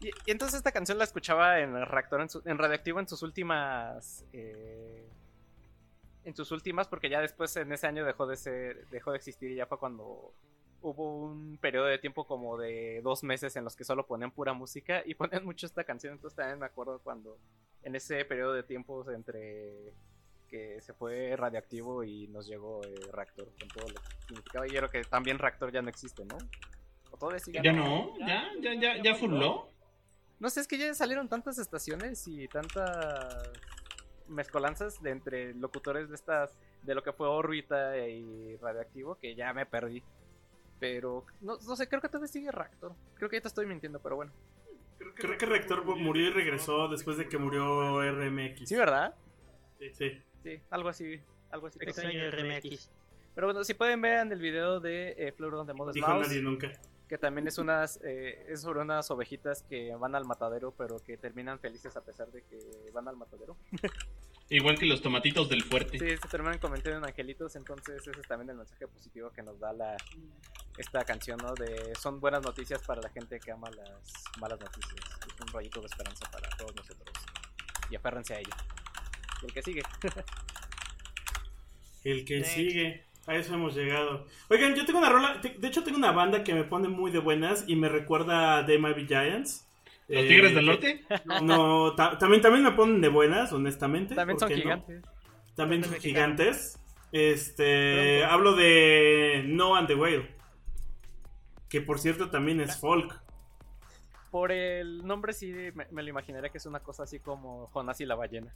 [0.00, 4.24] Y, entonces esta canción la escuchaba en reactor, en, radioactivo en sus últimas...
[4.32, 5.08] eh,
[6.24, 9.50] en sus últimas, porque ya después en ese año dejó de ser, dejó de existir
[9.50, 10.34] y ya fue cuando
[10.82, 14.52] hubo un periodo de tiempo como de dos meses en los que solo ponían pura
[14.52, 17.38] música y ponían mucho esta canción, entonces también me acuerdo cuando
[17.82, 19.94] en ese periodo de tiempo entre
[20.48, 24.70] que se fue radioactivo y nos llegó eh, reactor con todo lo que significaba y
[24.70, 26.38] creo que también reactor ya no existe, ¿no?
[27.10, 28.14] O todavía sigue, ¿Ya no?
[28.18, 28.48] ¿Ya?
[28.60, 29.68] ¿Ya, ya, ya furló?
[30.40, 33.50] No sé, es que ya salieron tantas estaciones y tantas
[34.28, 39.52] mezcolanzas de entre locutores de estas, de lo que fue órbita y radioactivo, que ya
[39.52, 40.02] me perdí.
[40.78, 42.94] Pero no, no sé, creo que todavía sigue Reactor.
[43.16, 44.32] Creo que ya te estoy mintiendo, pero bueno.
[45.16, 48.68] Creo que Rector murió y regresó después de que murió RMX.
[48.68, 49.14] Sí, ¿verdad?
[49.78, 50.22] Sí, sí.
[50.42, 51.20] Sí, algo así.
[51.50, 51.78] Algo así.
[51.78, 52.90] creo que- Extraño RMX.
[53.34, 56.28] Pero bueno, si pueden ver en el video de eh, Flor de Modest Dijo Mouse,
[56.28, 56.72] nadie nunca.
[57.08, 61.16] Que también es unas eh, es sobre unas ovejitas que van al matadero, pero que
[61.16, 62.58] terminan felices a pesar de que
[62.92, 63.56] van al matadero.
[64.50, 65.98] Igual que los tomatitos del fuerte.
[65.98, 69.58] Sí, se terminan convirtiendo en angelitos, entonces ese es también el mensaje positivo que nos
[69.58, 69.96] da la
[70.78, 71.54] esta canción, ¿no?
[71.54, 75.00] De son buenas noticias para la gente que ama las malas noticias.
[75.26, 77.14] Es un rayito de esperanza para todos nosotros.
[77.90, 78.50] Y aférrense a ello.
[79.42, 79.82] Y el que sigue.
[82.04, 82.54] El que Next.
[82.54, 83.07] sigue.
[83.28, 84.26] A eso hemos llegado.
[84.48, 85.34] Oigan, yo tengo una rola.
[85.58, 88.66] De hecho, tengo una banda que me pone muy de buenas y me recuerda a
[88.66, 89.66] The Mighty Giants.
[90.08, 91.04] ¿Los Eh, Tigres del Norte?
[91.42, 94.14] No, ta- también, también me ponen de buenas, honestamente.
[94.14, 94.62] También ¿por son no?
[94.62, 95.02] gigantes.
[95.54, 96.80] También son Son gigantes.
[97.12, 98.24] Este.
[98.24, 100.30] Hablo de No and the Whale.
[101.68, 103.20] Que por cierto también es folk.
[104.30, 108.00] Por el nombre sí me, me lo imaginaría que es una cosa así como Jonás
[108.00, 108.54] y la ballena.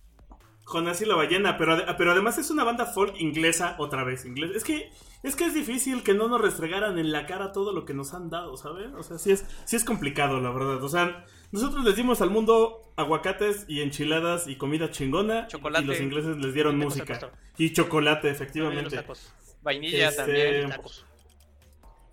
[0.65, 4.25] Jonás y la ballena, pero, ade- pero además es una banda folk inglesa otra vez.
[4.25, 4.53] Inglés.
[4.55, 4.91] Es que
[5.25, 8.15] es que es difícil que no nos restregaran en la cara todo lo que nos
[8.15, 8.95] han dado, ¿saben?
[8.95, 10.83] O sea, sí es, sí es complicado, la verdad.
[10.83, 15.49] O sea, nosotros les dimos al mundo aguacates y enchiladas y comida chingona.
[15.49, 15.85] Chocolate.
[15.85, 17.19] Y los ingleses les dieron música.
[17.59, 19.05] Y chocolate, efectivamente.
[19.63, 20.69] Vainilla Este, también.
[20.71, 21.07] Tacos.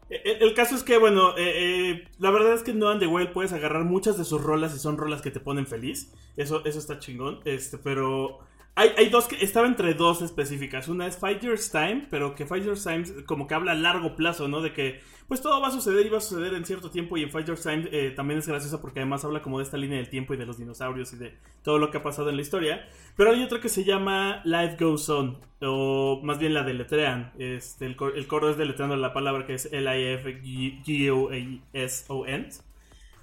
[0.10, 3.00] El, el caso es que, bueno, eh, eh, la verdad es que en No and
[3.00, 6.12] the Well puedes agarrar muchas de sus rolas y son rolas que te ponen feliz.
[6.36, 7.40] Eso, eso está chingón.
[7.46, 8.40] Este, pero
[8.80, 10.88] hay, hay dos que estaba entre dos específicas.
[10.88, 14.16] Una es Five Years Time, pero que Five Years Time como que habla a largo
[14.16, 14.62] plazo, ¿no?
[14.62, 17.18] De que pues todo va a suceder y va a suceder en cierto tiempo.
[17.18, 19.78] Y en Five Years Time eh, también es graciosa porque además habla como de esta
[19.78, 22.38] línea del tiempo y de los dinosaurios y de todo lo que ha pasado en
[22.38, 22.88] la historia.
[23.16, 27.34] Pero hay otra que se llama Life Goes On, o más bien la deletrean.
[27.38, 30.30] Este, el, cor- el coro es deletreando la palabra que es L-I-F-G-O-S-O-N.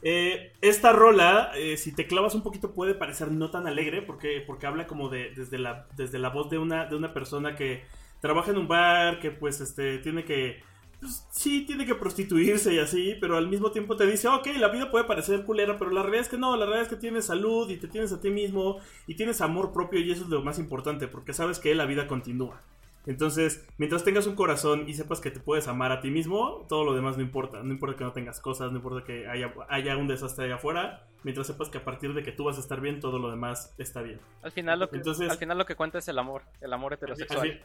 [0.03, 4.43] Eh, esta rola, eh, si te clavas un poquito, puede parecer no tan alegre porque,
[4.47, 7.85] porque habla como de desde la, desde la voz de una, de una persona que
[8.21, 10.63] trabaja en un bar, que pues este tiene que
[11.01, 14.69] pues, sí, tiene que prostituirse y así, pero al mismo tiempo te dice, ok, la
[14.69, 17.27] vida puede parecer culera, pero la realidad es que no, la realidad es que tienes
[17.27, 20.43] salud y te tienes a ti mismo y tienes amor propio y eso es lo
[20.43, 22.63] más importante, porque sabes que la vida continúa.
[23.07, 26.85] Entonces, mientras tengas un corazón y sepas que te puedes amar a ti mismo, todo
[26.85, 27.63] lo demás no importa.
[27.63, 31.07] No importa que no tengas cosas, no importa que haya, haya un desastre allá afuera.
[31.23, 33.73] Mientras sepas que a partir de que tú vas a estar bien, todo lo demás
[33.79, 34.21] está bien.
[34.43, 36.95] Al final lo que, Entonces- al final lo que cuenta es el amor, el amor
[36.95, 37.61] heterosexual.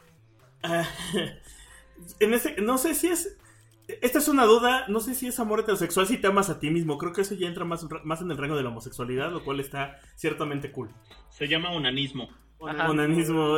[0.62, 0.82] Así-
[2.20, 3.38] en ese, no sé si es.
[4.02, 4.86] Esta es una duda.
[4.88, 6.98] No sé si es amor heterosexual si te amas a ti mismo.
[6.98, 9.60] Creo que eso ya entra más, más en el rango de la homosexualidad, lo cual
[9.60, 10.90] está ciertamente cool.
[11.30, 12.30] Se llama onanismo.
[12.60, 13.58] Onanismo.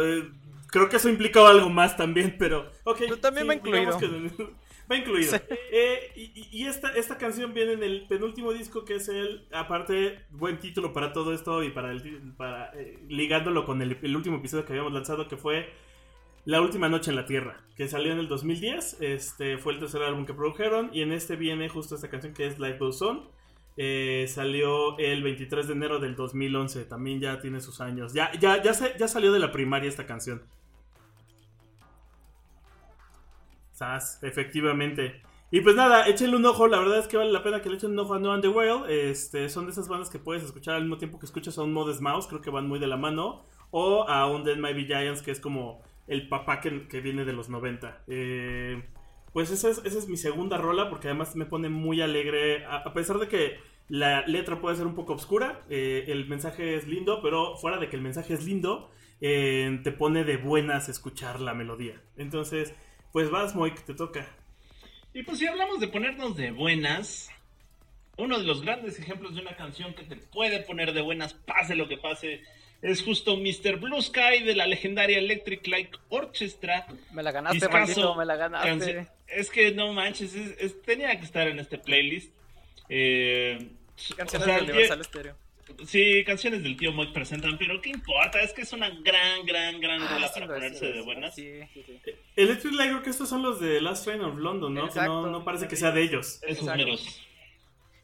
[0.73, 2.69] Creo que eso implica algo más también, pero.
[2.83, 2.97] Ok.
[2.99, 3.97] Pero también va incluido.
[3.99, 4.07] que-
[4.91, 5.31] va incluido.
[5.31, 5.37] Sí.
[5.71, 6.11] Eh,
[6.51, 9.47] y esta, esta canción viene en el penúltimo disco que es el.
[9.53, 14.15] Aparte, buen título para todo esto y para, el, para eh, ligándolo con el, el
[14.15, 15.69] último episodio que habíamos lanzado que fue
[16.45, 18.97] La última noche en la Tierra, que salió en el 2010.
[18.99, 20.89] Este fue el tercer álbum que produjeron.
[20.91, 23.29] Y en este viene justo esta canción que es Life Goes On.
[23.77, 26.83] Eh, salió el 23 de enero del 2011.
[26.85, 28.13] También ya tiene sus años.
[28.13, 30.43] Ya, ya, ya, se- ya salió de la primaria esta canción.
[33.73, 35.21] Sas, efectivamente.
[35.51, 36.67] Y pues nada, échenle un ojo.
[36.67, 38.89] La verdad es que vale la pena que le echen un ojo a No Underworld.
[38.89, 41.73] Este, son de esas bandas que puedes escuchar al mismo tiempo que escuchas a un
[41.73, 42.27] Modest Mouse.
[42.27, 43.45] Creo que van muy de la mano.
[43.71, 47.33] O a un Dead Might Giants, que es como el papá que, que viene de
[47.33, 48.03] los 90.
[48.07, 48.83] Eh,
[49.33, 52.65] pues esa es, es mi segunda rola, porque además me pone muy alegre.
[52.65, 53.57] A, a pesar de que
[53.89, 57.89] la letra puede ser un poco oscura, eh, el mensaje es lindo, pero fuera de
[57.89, 58.89] que el mensaje es lindo,
[59.21, 62.01] eh, te pone de buenas escuchar la melodía.
[62.15, 62.73] Entonces,
[63.13, 64.27] pues vas, Moik, te toca.
[65.13, 67.29] Y pues si hablamos de ponernos de buenas,
[68.17, 71.75] uno de los grandes ejemplos de una canción que te puede poner de buenas, pase
[71.75, 72.41] lo que pase,
[72.81, 73.77] es justo Mr.
[73.79, 76.85] Blue Sky de la legendaria Electric Light Orchestra.
[77.13, 79.07] Me la ganaste, maldito, me la ganaste.
[79.27, 82.33] Es que no manches, es- es- tenía que estar en este playlist.
[82.89, 83.69] Eh,
[84.17, 85.35] Canciones o sea, de Universal Stereo.
[85.85, 88.41] Sí, canciones del tío Moik presentan, pero ¿qué importa?
[88.41, 91.33] Es que es una gran, gran, gran rola Ah, para ponerse de buenas.
[91.35, 92.11] Sí, sí, sí.
[92.35, 94.89] Electric Light Orchestra son los de Last Train of London, ¿no?
[94.89, 96.39] Que no, no parece que sea de ellos.
[96.43, 96.67] Esos.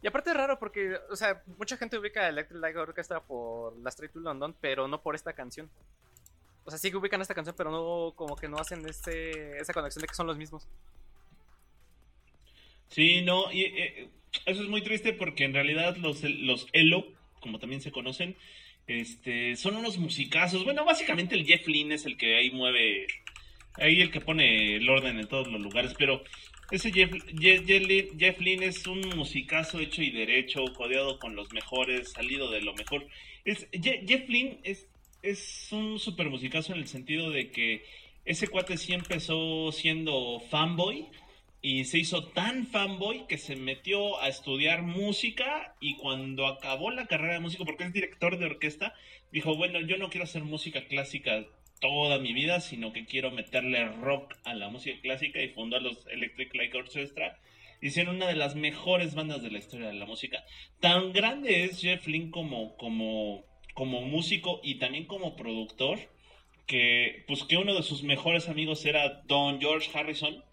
[0.01, 3.77] Y aparte es raro porque, o sea, mucha gente ubica a Electric Light Orchestra por
[3.79, 5.69] la Street to London, pero no por esta canción.
[6.63, 9.73] O sea, sí que ubican esta canción, pero no, como que no hacen ese, esa
[9.73, 10.67] conexión de que son los mismos.
[12.89, 14.09] Sí, no, y eh,
[14.45, 17.05] eso es muy triste porque en realidad los, los Elo,
[17.39, 18.37] como también se conocen,
[18.87, 20.63] este, son unos musicazos.
[20.63, 23.07] Bueno, básicamente el Jeff Lynne es el que ahí mueve,
[23.81, 26.23] ahí el que pone el orden en todos los lugares, pero
[26.71, 32.61] ese Jeff, Jeff, es un musicazo hecho y derecho, codeado con los mejores, salido de
[32.61, 33.07] lo mejor.
[33.45, 34.87] Es, Je- Jeff Lynne es,
[35.21, 37.83] es un super musicazo en el sentido de que
[38.25, 41.07] ese cuate sí empezó siendo fanboy
[41.61, 47.07] y se hizo tan fanboy que se metió a estudiar música y cuando acabó la
[47.07, 48.93] carrera de músico, porque es director de orquesta,
[49.31, 51.45] dijo, bueno, yo no quiero hacer música clásica
[51.79, 56.05] toda mi vida, sino que quiero meterle rock a la música clásica y fundó los
[56.07, 57.39] Electric Light Orchestra.
[57.81, 60.43] Hicieron una de las mejores bandas de la historia de la música.
[60.81, 65.99] Tan grande es Jeff Lynne como, como, como músico y también como productor,
[66.67, 70.43] que pues que uno de sus mejores amigos era Don George Harrison,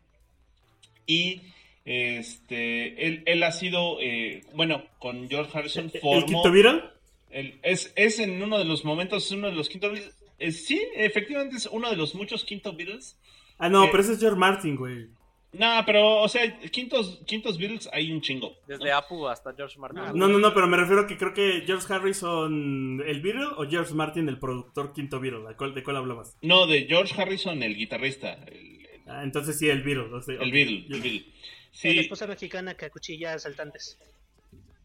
[1.06, 1.42] y
[1.84, 6.82] este él, él ha sido eh, bueno con George Harrison ¿El formó quinto Beatle?
[7.30, 9.92] él- es, es en uno de los momentos uno de los quinto
[10.38, 13.18] eh, sí efectivamente es uno de los muchos quinto Beatles
[13.58, 15.06] Ah, no, Eh, pero ese es George Martin, güey.
[15.52, 18.54] No, pero, o sea, quintos, quintos Beatles hay un chingo.
[18.66, 19.98] Desde Apu hasta George Martin.
[20.00, 23.46] Ah, No, no, no, pero me refiero a que creo que George Harrison el Beatle
[23.56, 25.48] o George Martin el productor quinto Beatle.
[25.48, 26.36] ¿De cuál, de cuál hablabas?
[26.42, 28.34] No, de George Harrison, el guitarrista.
[28.46, 30.12] El, el- Ah, entonces sí, el Beatle.
[30.14, 30.52] o sea, el ok.
[30.52, 31.20] Beatle, el Beatle.
[31.26, 31.32] La
[31.72, 33.98] Sí, esposa mexicana que acuchilla asaltantes.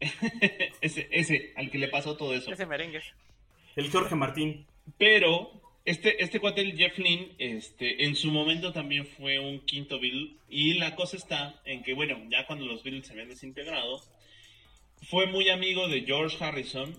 [0.80, 2.50] ese, ese, al que le pasó todo eso.
[2.52, 3.02] Ese merengue.
[3.76, 4.66] El Jorge Martín.
[4.98, 9.98] Pero este, este cuate, el Jeff Lynne, este, en su momento también fue un quinto
[10.00, 10.36] Beatle.
[10.48, 14.00] Y la cosa está en que, bueno, ya cuando los Beatles se habían desintegrado,
[15.08, 16.94] fue muy amigo de George Harrison.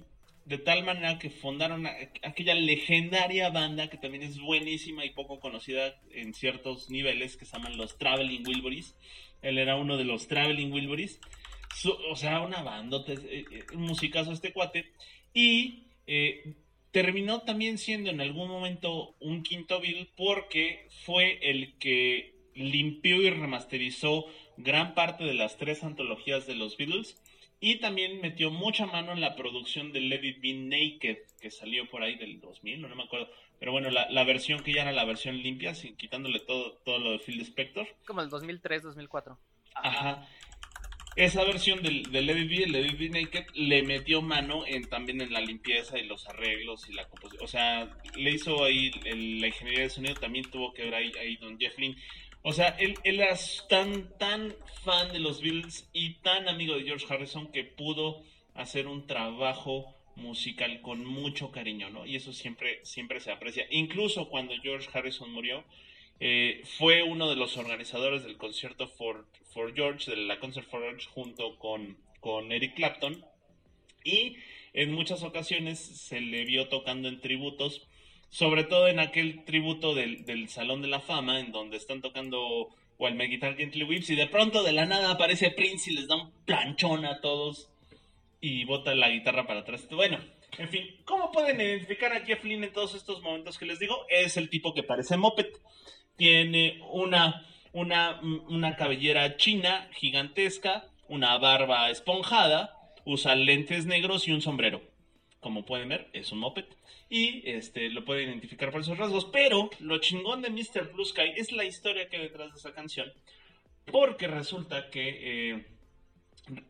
[0.45, 1.87] De tal manera que fundaron
[2.21, 7.53] aquella legendaria banda que también es buenísima y poco conocida en ciertos niveles que se
[7.55, 8.93] llaman los Traveling Wilburys.
[9.41, 11.21] Él era uno de los Traveling Wilburys.
[11.73, 14.91] Su- o sea, una bandota, eh, eh, musicazo este cuate.
[15.33, 16.55] Y eh,
[16.93, 23.31] terminó también siendo en algún momento un quinto Beatle porque fue el que limpió y
[23.31, 24.27] remasterizó
[24.57, 27.19] gran parte de las tres antologías de los Beatles
[27.59, 31.89] y también metió mucha mano en la producción de Let It Be Naked que salió
[31.89, 33.27] por ahí del 2000, no, me acuerdo,
[33.57, 36.99] pero bueno, la, la versión que ya era la versión limpia, sin quitándole todo, todo
[36.99, 37.87] lo de Phil Spector.
[38.05, 39.39] Como el 2003, 2004.
[39.73, 40.27] Ajá.
[41.15, 45.99] Esa versión del, del Let el Naked, le metió mano en, también en la limpieza
[45.99, 47.43] y los arreglos y la composición.
[47.43, 51.11] O sea, le hizo ahí el- la ingeniería de sonido, también tuvo que ver ahí,
[51.19, 51.97] ahí don Jeff Lynne.
[52.41, 53.35] O sea, él, él era
[53.69, 58.23] tan, tan fan de los Beatles y tan amigo de George Harrison que pudo
[58.55, 62.05] hacer un trabajo musical con mucho cariño, ¿no?
[62.05, 63.65] Y eso siempre, siempre se aprecia.
[63.71, 65.63] Incluso cuando George Harrison murió,
[66.19, 70.81] eh, fue uno de los organizadores del concierto for, for George, de la Concert for
[70.81, 73.25] George, junto con, con Eric Clapton.
[74.03, 74.37] Y
[74.73, 77.87] en muchas ocasiones se le vio tocando en tributos,
[78.29, 82.69] sobre todo en aquel tributo del, del Salón de la Fama, en donde están tocando
[82.99, 86.15] My Guitar Gently Weeps, y de pronto de la nada aparece Prince y les da
[86.15, 87.69] un planchón a todos
[88.39, 89.87] y bota la guitarra para atrás.
[89.89, 90.19] Bueno,
[90.57, 94.05] en fin, ¿cómo pueden identificar a Jeff Lynne en todos estos momentos que les digo?
[94.09, 95.47] Es el tipo que parece moped.
[96.23, 104.41] Tiene una, una, una cabellera china gigantesca, una barba esponjada, usa lentes negros y un
[104.41, 104.81] sombrero.
[105.41, 106.63] Como pueden ver, es un moped.
[107.09, 109.25] Y este, lo pueden identificar por esos rasgos.
[109.33, 110.93] Pero lo chingón de Mr.
[110.93, 113.11] Blue Sky es la historia que hay detrás de esa canción.
[113.91, 115.65] Porque resulta que eh,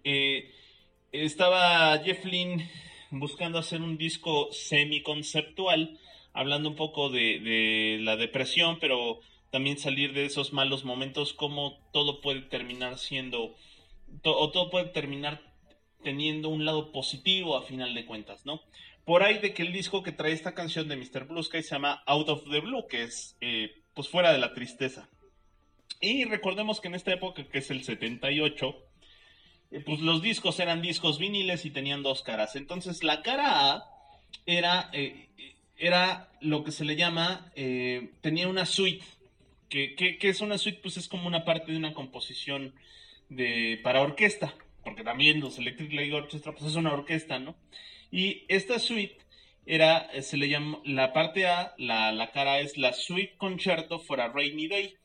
[0.04, 0.52] eh,
[1.12, 2.72] estaba Jeff Lynne
[3.12, 6.00] buscando hacer un disco semi-conceptual,
[6.34, 9.22] hablando un poco de, de la depresión, pero
[9.54, 13.56] también salir de esos malos momentos, cómo todo puede terminar siendo,
[14.24, 15.44] o todo puede terminar
[16.04, 18.64] teniendo un lado positivo a final de cuentas, ¿no?
[19.06, 21.26] Por ahí de que el disco que trae esta canción de Mr.
[21.26, 24.56] Blue Sky se llama Out of the Blue, que es eh, pues fuera de la
[24.56, 25.08] tristeza.
[26.02, 28.76] Y recordemos que en esta época, que es el 78,
[29.70, 32.56] eh, pues los discos eran discos viniles y tenían dos caras.
[32.56, 33.86] Entonces la cara A
[34.48, 35.30] era, eh,
[35.78, 39.06] era lo que se le llama, tenía una suite.
[39.74, 40.80] Que que- que es una suite?
[40.82, 42.74] Pues es como una parte de una composición
[43.30, 44.54] de, para orquesta,
[44.84, 47.56] porque también los Electric Light Orchestra pues es una orquesta, ¿no?
[48.12, 49.18] Y esta suite
[49.66, 54.00] era, eh, se le llama, la parte A, la, la cara es la Suite Concerto
[54.00, 54.96] for a Rainy Day.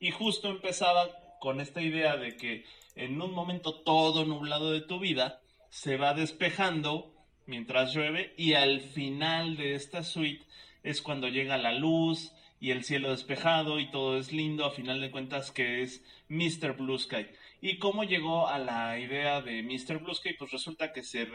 [0.00, 1.10] Y justo empezaba
[1.40, 2.64] con esta idea de que
[2.94, 5.40] en un momento todo nublado de tu vida
[5.70, 7.12] se va despejando
[7.46, 10.44] mientras llueve y al final de esta suite
[10.82, 12.32] es cuando llega la luz
[12.66, 16.72] y el cielo despejado y todo es lindo, a final de cuentas que es Mr.
[16.76, 17.28] Blue Sky.
[17.60, 19.98] ¿Y cómo llegó a la idea de Mr.
[20.02, 20.32] Blue Sky?
[20.32, 21.28] Pues resulta que se,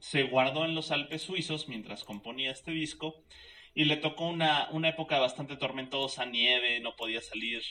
[0.00, 3.22] se, guardó en los Alpes suizos mientras componía este disco
[3.72, 7.62] y le tocó una, una época bastante tormentosa, nieve, no podía salir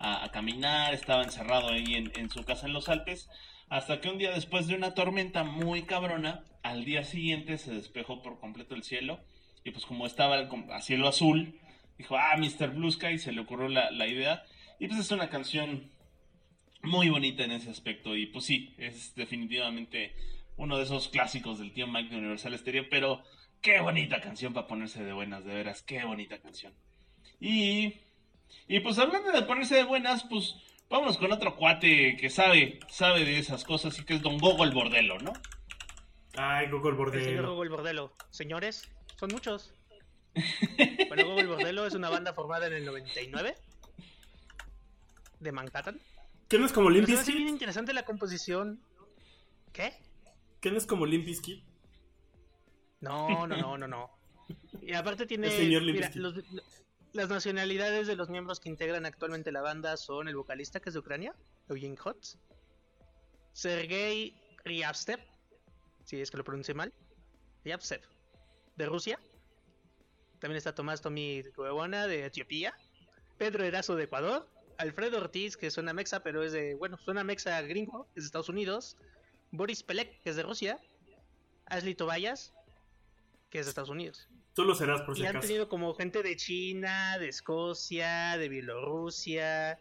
[0.00, 3.28] a, a caminar, estaba encerrado ahí en, en su casa en los Alpes,
[3.68, 8.20] hasta que un día después de una tormenta muy cabrona, al día siguiente se despejó
[8.20, 9.20] por completo el cielo
[9.62, 11.54] y pues como estaba el- a cielo azul,
[11.98, 12.70] dijo, ah, Mr.
[12.70, 14.44] Blue Sky, se le ocurrió la, la idea
[14.78, 15.90] y pues es una canción
[16.82, 20.14] muy bonita en ese aspecto y pues sí, es definitivamente
[20.56, 23.22] uno de esos clásicos del tío Mike de Universal Stereo, pero
[23.60, 26.72] qué bonita canción para ponerse de buenas, de veras, qué bonita canción.
[27.40, 27.94] Y,
[28.66, 30.56] y pues hablando de ponerse de buenas, pues
[30.88, 34.64] vámonos con otro cuate que sabe, sabe de esas cosas y que es Don Gogo
[34.64, 35.32] el Bordelo, ¿no?
[36.36, 37.48] Ay, Google El señor Bordelo.
[37.50, 38.12] Gogo el Bordelo.
[38.30, 39.74] Señores, son muchos.
[41.08, 43.54] Bueno, Gogo el Bordelo es una banda formada en el 99
[45.40, 46.00] de Manhattan.
[46.48, 47.48] ¿Qué no es como Limp hace bien Bizkit?
[47.48, 48.80] interesante la composición.
[49.72, 49.92] ¿Qué?
[50.60, 51.64] ¿Qué no es como Limp Bizkit?
[53.00, 54.10] No, no, no, no, no.
[54.82, 55.48] Y aparte tiene.
[55.48, 56.22] El señor Limp mira, Bizkit.
[56.22, 56.34] los,
[57.12, 60.94] Las nacionalidades de los miembros que integran actualmente la banda son el vocalista que es
[60.94, 61.34] de Ucrania,
[61.68, 62.36] Eugene Hotz,
[63.52, 65.20] Sergei Ryabstev,
[66.04, 66.92] si es que lo pronuncié mal,
[67.64, 68.02] Ryabstev,
[68.76, 69.18] de Rusia.
[70.40, 72.74] También está Tomás Tomi Cuevona de Etiopía,
[73.38, 77.60] Pedro Erazo de Ecuador, Alfredo Ortiz, que suena mexa, pero es de, bueno, suena mexa
[77.62, 78.96] gringo, es de Estados Unidos,
[79.50, 80.78] Boris Pelek, que es de Rusia,
[81.66, 82.52] Ashley Tobayas,
[83.50, 84.28] que es de Estados Unidos.
[84.54, 88.48] Tú lo serás por si Y han tenido como gente de China, de Escocia, de
[88.48, 89.78] Bielorrusia.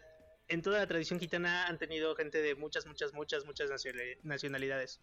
[0.47, 5.01] En toda la tradición gitana han tenido gente de muchas, muchas, muchas, muchas nacionali- nacionalidades.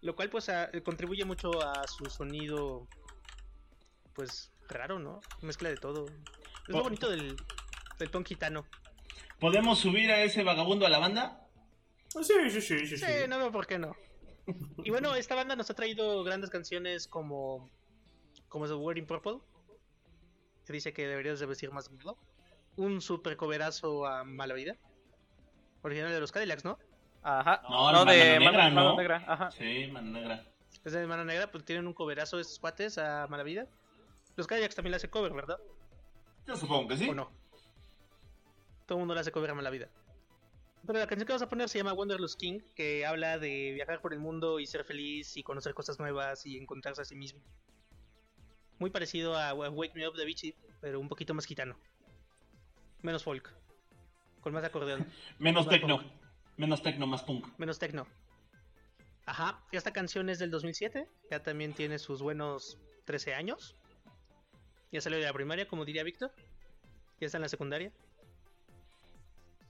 [0.00, 2.88] Lo cual pues a- contribuye mucho a su sonido,
[4.14, 5.20] pues raro, ¿no?
[5.42, 6.06] Mezcla de todo.
[6.06, 7.36] Es lo bonito del,
[7.98, 8.66] del punk gitano.
[9.38, 11.40] ¿Podemos subir a ese vagabundo a la banda?
[12.16, 12.96] Ah, Sí, sí, sí, sí, sí.
[12.96, 13.94] Sí, no veo por qué no.
[14.84, 17.68] Y bueno, esta banda nos ha traído grandes canciones como
[18.48, 19.38] como The Wearing Purple,
[20.64, 22.16] que dice que deberías de vestir más bludo.
[22.76, 24.76] Un super coverazo a Mala Vida,
[25.82, 26.78] original de los Cadillacs, ¿no?
[27.22, 27.60] Ajá.
[27.64, 28.96] No, no, Mano de Negra, Mano, Mano ¿no?
[28.96, 29.24] Negra.
[29.26, 29.50] Ajá.
[29.50, 30.46] Sí, mano negra.
[30.84, 33.66] Es de Mano Negra, pues tienen un coverazo estos cuates a Mala Vida.
[34.36, 35.58] Los Cadillacs también le hacen cover, ¿verdad?
[36.46, 37.08] Yo supongo que sí.
[37.08, 37.30] ¿O no?
[38.86, 39.88] Todo el mundo le hace cover a Mala Vida.
[40.86, 44.00] Pero la canción que vamos a poner se llama Wanderlust King, que habla de viajar
[44.00, 47.40] por el mundo y ser feliz y conocer cosas nuevas y encontrarse a sí mismo.
[48.78, 51.76] Muy parecido a Wake Me Up de Vichy, pero un poquito más gitano.
[53.02, 53.52] Menos folk.
[54.42, 55.06] Con más acordeón.
[55.38, 55.98] Menos tecno.
[55.98, 56.12] punk.
[56.56, 57.48] Menos tecno, más punk.
[57.58, 58.06] Menos techno.
[59.24, 63.74] Ajá, esta canción es del 2007, ya también tiene sus buenos 13 años.
[64.92, 66.32] Ya salió de la primaria, como diría Víctor.
[67.20, 67.92] Ya está en la secundaria.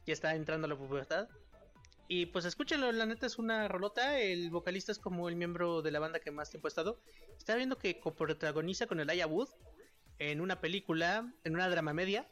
[0.07, 1.29] Ya está entrando a la pubertad.
[2.09, 4.21] Y pues escúchenlo, la neta es una rolota.
[4.21, 7.01] El vocalista es como el miembro de la banda que más tiempo ha estado.
[7.37, 9.49] Está viendo que coprotagoniza con el Aya Wood
[10.19, 12.27] en una película, en una drama media,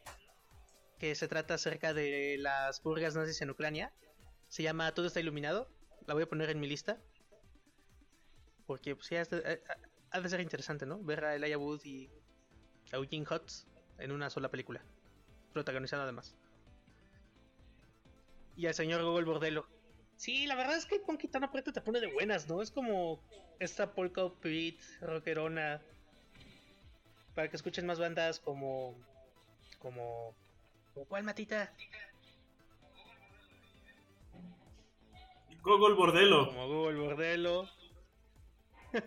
[0.99, 3.93] que se trata acerca de las purgas nazis en Ucrania.
[4.49, 5.69] Se llama Todo está iluminado.
[6.07, 7.01] La voy a poner en mi lista.
[8.67, 9.23] Porque pues, ya
[10.11, 11.03] ha de ser interesante, ¿no?
[11.03, 12.11] Ver a Elijah Wood y
[12.95, 13.67] a Eugene Hutz
[13.99, 14.81] en una sola película.
[15.53, 16.35] Protagonizando además.
[18.57, 19.67] Y al señor Google Bordelo.
[20.17, 22.63] Sí, la verdad es que con Quitano Preto te pone de buenas, ¿no?
[22.63, 23.21] Es como
[23.59, 25.83] esta polka beat rockerona.
[27.35, 28.95] Para que escuchen más bandas como.
[29.81, 30.35] como.
[30.95, 31.73] ¿como ¿Cuál matita?
[35.63, 36.47] Gogol Bordelo.
[36.47, 37.69] Como Google Bordelo.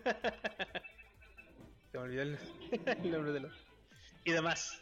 [1.90, 2.38] Se me olvidó el,
[2.86, 3.67] el nombre de.
[4.28, 4.78] Y demás.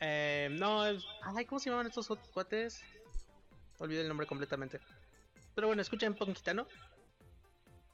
[0.00, 2.82] Eh, no, ay, ¿cómo se llamaban estos cuates?
[3.78, 4.78] Olvidé el nombre completamente.
[5.54, 6.66] Pero bueno, escuchen Punk Gitano.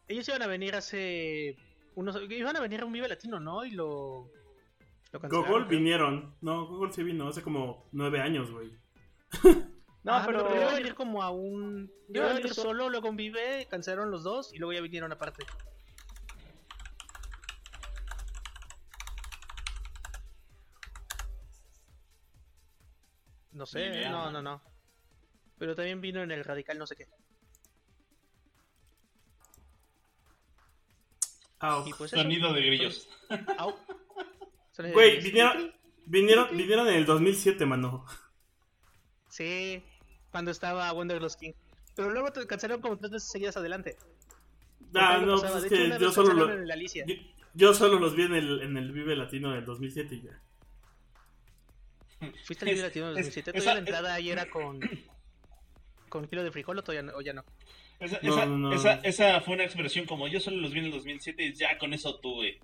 [0.09, 1.57] Ellos iban a venir hace
[1.95, 2.20] unos.
[2.28, 3.64] Iban a venir a un Vive Latino, ¿no?
[3.64, 4.28] Y lo.
[5.12, 5.64] lo creo.
[5.66, 6.34] vinieron.
[6.40, 8.72] No, Gogol sí vino hace como nueve años, güey.
[10.03, 10.40] No, Ah, pero.
[10.57, 11.88] iba a venir como a un.
[12.09, 15.47] Iba a venir solo, luego un Vive, cancelaron los dos y luego ya vinieron aparte.
[23.64, 24.32] No sé, Ni idea, no, man.
[24.32, 24.62] no, no.
[25.58, 27.08] Pero también vino en el Radical no sé qué.
[31.86, 32.22] Y pues eso.
[32.22, 33.08] Sonido de grillos.
[33.56, 33.74] Au.
[34.72, 35.24] Sonido de Güey, grillos.
[35.24, 38.04] vinieron, vinieron, vinieron en el 2007, mano.
[39.28, 39.82] Sí,
[40.30, 41.52] cuando estaba Wonderlust King.
[41.94, 43.96] Pero luego te cancelaron como tres veces seguidas adelante.
[44.94, 46.48] Ah, no, pues es De hecho, que una yo solo, lo,
[47.06, 47.14] yo,
[47.54, 50.42] yo solo los vi en el, en el Vive Latino del 2007 y ya.
[52.45, 53.51] ¿Fuiste al Vive Es- Latino en es- 2007?
[53.51, 54.81] esa- ¿Todavía la entrada ahí era con,
[56.09, 57.45] con kilo de frijol o, todavía no, o ya no?
[58.01, 58.72] Esa, No, esa, no, no.
[58.72, 61.79] esa, esa fue una expresión como yo solo los vi en el 2007 y ya
[61.79, 62.59] con eso tuve.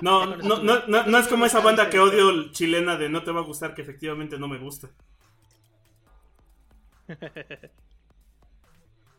[0.00, 3.30] No, no, no, no, no es como esa banda que odio chilena de no te
[3.30, 4.88] va a gustar, que efectivamente no me gusta.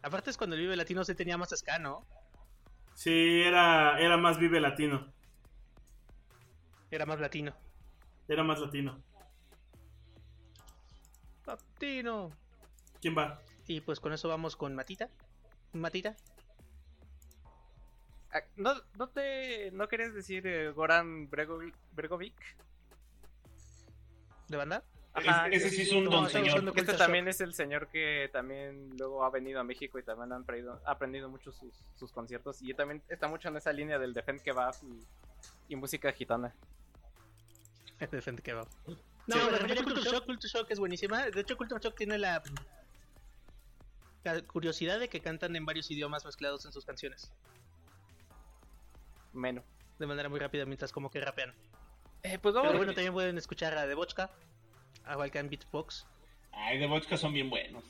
[0.01, 2.05] Aparte es cuando el Vive Latino se tenía más ska, ¿no?
[2.93, 5.11] Sí, era, era más Vive Latino.
[6.89, 7.53] Era más latino.
[8.27, 9.01] Era más latino.
[11.45, 12.31] Latino.
[13.01, 13.41] ¿Quién va?
[13.67, 15.09] Y pues con eso vamos con Matita.
[15.73, 16.15] Matita.
[18.31, 19.71] Ah, ¿No, no te.
[19.71, 21.75] ¿No querías decir eh, Goran Bregovic?
[21.93, 22.35] Bregovic?
[24.47, 24.83] ¿De banda?
[25.13, 26.61] Ajá, ese sí es un don señor.
[26.61, 30.03] Que este Culture también es el señor que también luego ha venido a México y
[30.03, 32.61] también han aprendido, ha aprendido mucho sus, sus conciertos.
[32.61, 36.53] Y también está mucho en esa línea del Defend Kebab y, y música gitana.
[38.11, 38.67] Defend Kebab.
[39.27, 39.41] No, Sí.
[39.51, 40.25] me refería a Culture Shock.
[40.25, 41.25] Culture Shock es buenísima.
[41.25, 42.41] De hecho, Culture Shock tiene la,
[44.23, 47.31] la curiosidad de que cantan en varios idiomas mezclados en sus canciones.
[49.33, 49.65] Menos.
[49.99, 51.53] De manera muy rápida mientras como que rapean.
[52.23, 54.29] Eh, pues vamos Pero bueno, también pueden escuchar a The Bochka,
[55.05, 56.05] a Balkan Beatbox.
[56.51, 57.83] Ay, de vodka son bien buenos.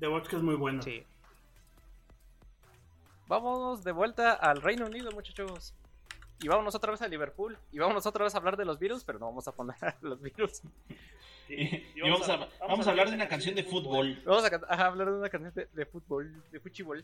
[0.00, 0.82] The Watch es muy bueno.
[0.82, 1.06] Sí.
[3.26, 5.72] Vámonos de vuelta al Reino Unido, muchachos.
[6.44, 7.56] Y vámonos otra vez a Liverpool.
[7.72, 9.96] Y vámonos otra vez a hablar de los virus, pero no vamos a poner a
[10.02, 10.60] los virus.
[11.48, 11.62] Y,
[11.94, 14.22] y vamos, a, vamos a hablar de una canción de fútbol.
[14.26, 17.02] Vamos a, hablar de una canción de, de fútbol, de fuchibol.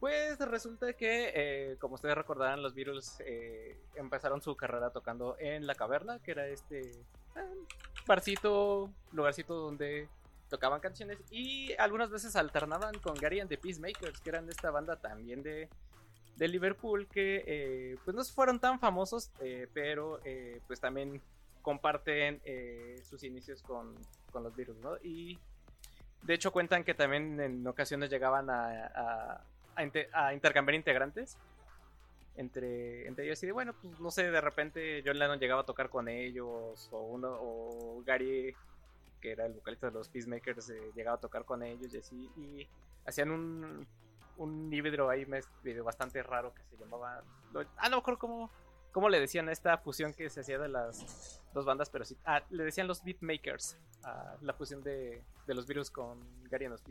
[0.00, 5.66] Pues resulta que, eh, como ustedes recordarán, los Beatles eh, empezaron su carrera tocando en
[5.66, 7.64] La Caverna, que era este eh,
[8.06, 10.08] barcito, lugarcito donde
[10.48, 14.96] tocaban canciones y algunas veces alternaban con Gary and the Peacemakers, que eran esta banda
[14.96, 15.68] también de,
[16.38, 21.20] de Liverpool, que eh, pues no fueron tan famosos, eh, pero eh, pues también
[21.62, 22.40] comparten
[23.02, 23.94] sus inicios con,
[24.32, 24.96] con los Beatles, ¿no?
[25.02, 25.38] Y
[26.22, 29.44] de hecho cuentan que también en ocasiones llegaban a, a-
[29.76, 31.36] a inte- a intercambiar integrantes
[32.36, 35.66] entre, entre ellos y de bueno, pues no sé, de repente John Lennon llegaba a
[35.66, 38.54] tocar con ellos o uno o Gary
[39.20, 42.68] que era el vocalista de los Peacemakers llegaba a tocar con ellos y así y
[43.04, 43.86] hacían un
[44.38, 47.22] un híbrido ahí medio bastante raro que se llamaba
[47.76, 48.50] ah no me acuerdo
[48.92, 52.42] cómo le decían esta fusión que se hacía de las dos bandas pero sí ah,
[52.50, 56.18] le decían los Beatmakers a la fusión de, de los virus con
[56.48, 56.82] Gary los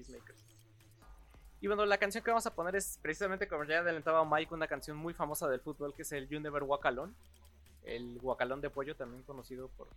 [1.59, 4.67] y bueno, la canción que vamos a poner es precisamente como ya adelantaba Mike, una
[4.67, 7.13] canción muy famosa del fútbol que es el You Never Walk Alone.
[7.83, 9.87] El guacalón de pollo, también conocido por,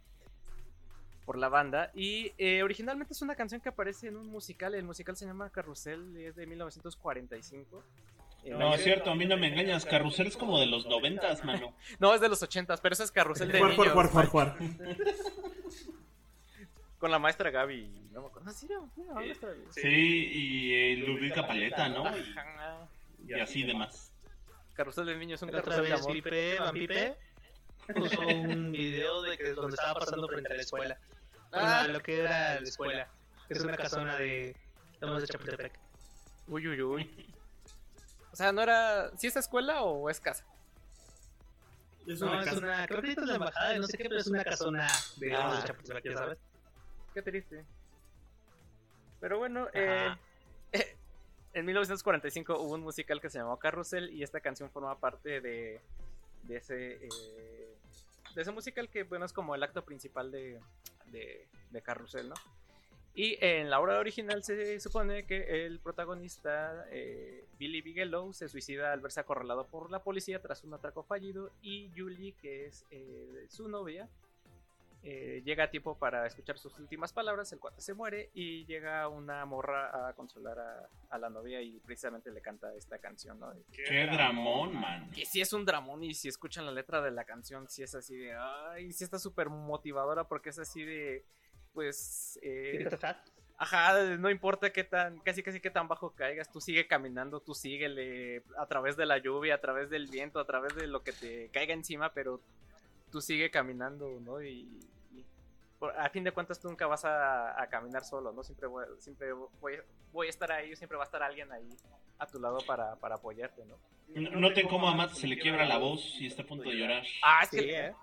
[1.31, 1.93] por la banda.
[1.95, 4.75] Y eh, originalmente es una canción que aparece en un musical.
[4.75, 7.85] El musical se llama Carrusel, es de 1945.
[8.43, 9.85] Eh, No, es cierto, a mí no me engañas.
[9.85, 11.73] Carrusel es como de los noventas, mano.
[12.01, 13.93] No, es de los 80, pero eso es Carrusel de Juar, niños.
[13.93, 14.97] juar, juar, juar, juar.
[16.99, 18.09] Con la maestra Gaby.
[18.11, 18.51] No me acuerdo.
[18.51, 18.67] Ah, sí,
[19.15, 19.67] maestra Gaby.
[19.71, 22.03] Sí, y eh, Ludwika Paleta, ¿no?
[22.19, 22.89] Y, Ajá.
[23.25, 24.13] y así demás.
[24.75, 26.13] Carrusel de niños, un Otra carrusel de vez, amor.
[26.13, 27.17] Pipe, Van Pipe,
[27.95, 30.99] puso un video de que donde estaba pasando frente a la escuela.
[31.53, 31.81] Ah.
[31.81, 33.09] Bueno, lo que era la escuela.
[33.49, 34.57] Es una casona de
[35.01, 35.73] Lomas de Chapultepec.
[36.47, 37.35] Uy, uy, uy.
[38.33, 39.11] O sea, ¿no era.
[39.17, 40.45] ¿Si es escuela o es casa?
[42.07, 42.87] Es No, una es una.
[42.87, 44.87] Creo que es la embajada de no sé qué, pero es una casona
[45.17, 46.39] de Lomas de Chapultepec, ya sabes.
[47.15, 47.65] Qué triste.
[49.21, 50.19] Pero bueno, eh, Ajá.
[51.53, 55.81] en 1945 hubo un musical que se llamó Carrusel y esta canción forma parte de,
[56.45, 57.77] de ese eh,
[58.35, 60.61] de ese musical que bueno es como el acto principal de,
[61.07, 62.35] de, de Carrusel, ¿no?
[63.15, 68.93] Y en la obra original se supone que el protagonista, eh, Billy Bigelow, se suicida
[68.93, 73.47] al verse acorralado por la policía tras un atraco fallido y Julie, que es eh,
[73.49, 74.09] su novia,
[75.03, 79.09] eh, llega a tiempo para escuchar sus últimas palabras, el cuate se muere y llega
[79.09, 83.53] una morra a consolar a, a la novia y precisamente le canta esta canción, ¿no?
[83.73, 85.11] Qué dramón, man.
[85.11, 87.95] Que sí es un dramón y si escuchan la letra de la canción, sí es
[87.95, 91.25] así de, ay, sí está súper motivadora porque es así de,
[91.73, 92.87] pues, eh,
[93.63, 97.53] Ajá, no importa qué tan, casi casi qué tan bajo caigas, tú sigue caminando, tú
[97.53, 101.13] síguele a través de la lluvia, a través del viento, a través de lo que
[101.13, 102.41] te caiga encima, pero
[103.11, 104.43] tú sigue caminando, ¿no?
[104.43, 104.81] Y,
[105.13, 105.25] y
[105.79, 108.43] por- a fin de cuentas tú nunca vas a, a caminar solo, ¿no?
[108.45, 109.75] Siempre voy, siempre voy,
[110.13, 111.69] voy a estar ahí, siempre va a estar alguien ahí
[112.19, 113.77] a tu lado para, para apoyarte, ¿no?
[114.41, 117.03] Noten cómo a Matt se le quiebra la voz y está a punto de llorar.
[117.25, 117.95] Ah, es Sí, que ¿eh?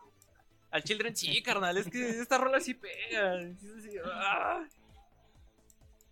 [0.72, 3.40] al Children sí, carnal, es que esta rola sí pega.
[4.06, 4.66] ah.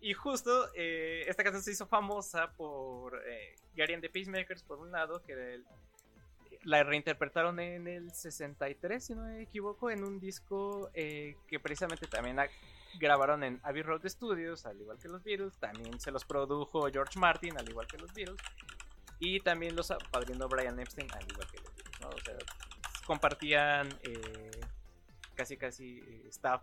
[0.00, 4.78] Y justo eh, esta canción se hizo famosa por eh, Gary and the Peacemakers, por
[4.78, 5.64] un lado, que el-
[6.66, 12.08] la reinterpretaron en el 63, si no me equivoco, en un disco eh, que precisamente
[12.08, 12.38] también
[12.98, 15.56] grabaron en Abbey Road Studios, al igual que los Beatles.
[15.58, 18.40] También se los produjo George Martin, al igual que los Beatles.
[19.20, 22.00] Y también los padrinó Brian Epstein, al igual que los Beatles.
[22.00, 22.08] ¿no?
[22.08, 22.34] O sea,
[23.06, 24.50] compartían eh,
[25.36, 26.62] casi casi eh, staff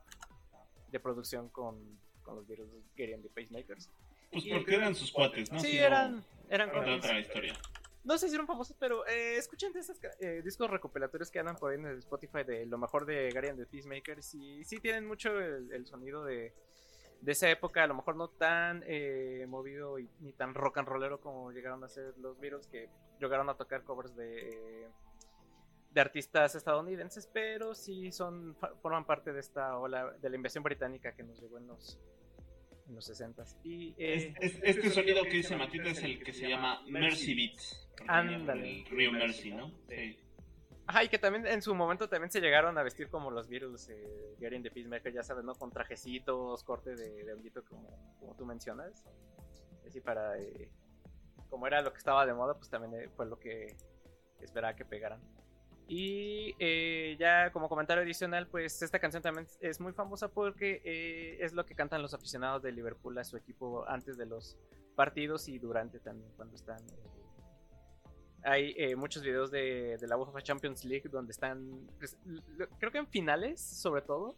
[0.92, 3.90] de producción con, con los Beatles, Gary and the Pacemakers.
[4.34, 5.62] Pues porque eran sus cuates, ¿no?
[5.62, 7.06] sí, eran, eran era cuates.
[7.06, 7.54] otra historia.
[8.04, 11.56] No sé si eran famosos, pero eh, escuchen de esos eh, discos recopilatorios que andan
[11.56, 14.36] por ahí en el Spotify de lo mejor de Gary and the Peacemakers.
[14.36, 16.54] Y sí tienen mucho el, sonido de,
[17.22, 20.88] de esa época, a lo mejor no tan eh, movido y, ni tan rock and
[20.88, 22.90] rollero como llegaron a ser los Beatles, que
[23.22, 24.90] llegaron a tocar covers de,
[25.96, 31.24] artistas estadounidenses, pero sí son forman parte de esta ola de la invasión británica que
[31.24, 32.00] nos llegó en los,
[32.94, 33.58] en los 60s.
[33.64, 37.34] Y, eh, Es- es- este sonido que dice Matita es el que se llama Mercy
[37.34, 37.60] Beat.
[38.08, 38.82] Ándale.
[38.82, 39.72] El río Mercy, ¿no?
[39.90, 40.20] Sí.
[40.86, 43.90] Ajá, y que también en su momento también se llegaron a vestir como los Beatles,
[43.90, 45.54] eh, Gary and the Peacemaker, ya sabes, ¿no?
[45.56, 49.04] Con trajecitos, corte de, de honguito como, como tú mencionas.
[49.88, 50.70] Así para, eh,
[51.50, 53.76] como era lo que estaba de moda, pues también eh, fue lo que
[54.42, 55.22] esperaba que pegaran.
[55.88, 61.38] Y eh, ya como comentario adicional, pues esta canción también es muy famosa porque eh,
[61.42, 64.58] es lo que cantan los aficionados de Liverpool a su equipo antes de los
[64.96, 66.80] partidos y durante también cuando están.
[66.80, 67.24] eh,
[68.46, 72.18] hay eh, muchos videos de, de la UEFA Champions League donde están, pues,
[72.78, 74.36] creo que en finales sobre todo.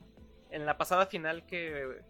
[0.52, 2.02] En la pasada final que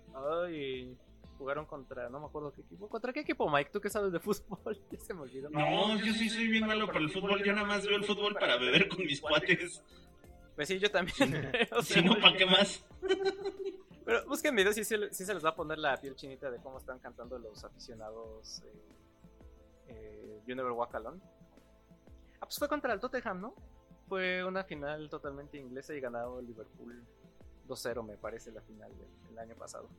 [1.38, 2.88] jugaron contra, no me acuerdo qué equipo.
[2.90, 3.70] ¿Contra qué equipo, Mike?
[3.72, 4.80] ¿Tú que sabes de fútbol?
[4.92, 5.50] Ya se me olvidó.
[5.50, 7.44] No, yo sí soy bien malo para el fútbol.
[7.44, 9.82] Yo nada más veo el fútbol para beber con mis cuates.
[10.56, 11.52] Pues sí, yo también.
[11.72, 12.84] O sea, Si no, ¿para qué más?
[14.06, 16.52] Pero busquen videos y sí, se- sí se les va a poner la piel chinita
[16.52, 18.74] de cómo están cantando los aficionados eh,
[19.88, 21.20] eh, You Never Walk Alone.
[22.40, 23.56] Ah, pues fue contra el Tottenham, ¿no?
[24.08, 27.04] Fue una final totalmente inglesa y ganado Liverpool
[27.68, 29.90] 2-0, me parece, la final del, del año pasado.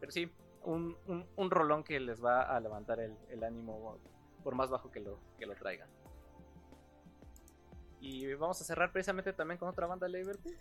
[0.00, 0.30] Pero sí,
[0.62, 3.98] un, un, un rolón que les va a levantar el, el ánimo
[4.42, 5.88] por más bajo que lo, que lo traigan.
[8.00, 10.56] Y vamos a cerrar precisamente también con otra banda de Liverpool.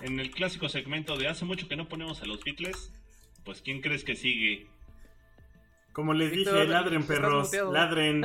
[0.00, 2.92] En el clásico segmento de hace mucho que no ponemos a los Beatles,
[3.44, 4.68] pues ¿quién crees que sigue?
[5.92, 8.22] Como les dije, ladren perros, ladren.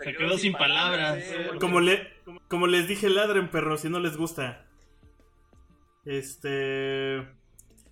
[0.00, 1.22] Se quedó sin palabras.
[1.22, 1.58] sí.
[1.60, 2.08] Como, le,
[2.48, 4.66] como les dije, ladren perros si no les gusta.
[6.04, 7.26] Este...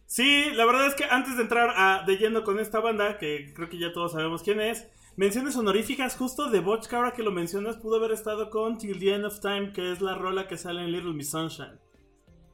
[0.06, 3.52] Sí, la verdad es que antes de entrar a, de lleno con esta banda, que
[3.54, 4.86] creo que ya todos sabemos quién es,
[5.16, 9.14] menciones honoríficas justo de Botch, ahora que lo mencionas, pudo haber estado con Till the
[9.14, 11.80] End of Time, que es la rola que sale en Little Miss Sunshine.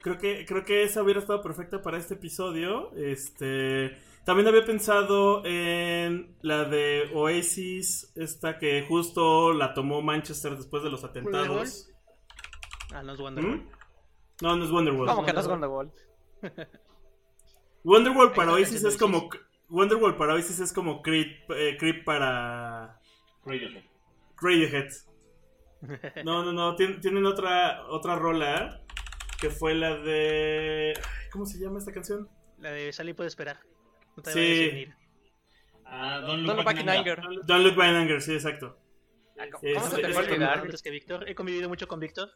[0.00, 2.92] Creo que, creo que esa hubiera estado perfecta para este episodio.
[2.94, 3.98] Este...
[4.24, 10.90] También había pensado en la de Oasis, esta que justo la tomó Manchester después de
[10.90, 11.88] los atentados.
[12.92, 13.56] Ah, no es Wonderwall.
[13.56, 13.77] ¿Mm?
[14.40, 15.06] No, no es Wonderwall.
[15.08, 15.92] ¿Cómo que no es Wonderwall?
[17.84, 19.28] Wonderwall para Oasis es como
[19.68, 23.00] Wonderwall para Oasis es como Creep, eh, Creep para
[23.44, 23.84] Radiohead.
[24.40, 24.88] Radiohead.
[26.24, 28.80] No, no, no, tien- tienen otra otra rola
[29.40, 30.92] que fue la de
[31.30, 32.28] ¿cómo se llama esta canción?
[32.58, 33.60] La de Sally puede esperar.
[34.16, 34.86] No te Sí.
[35.84, 37.20] Ah, Don't Don't Look Look Back Back in in Anger.
[37.20, 37.44] Anger.
[37.46, 38.76] Don't Look Behind Anger, sí, exacto.
[39.38, 40.58] Ah, ¿Cómo Es- cómo se te es fue a como- olvidar?
[40.58, 41.28] Antes que Víctor.
[41.28, 42.28] He convivido mucho con Víctor.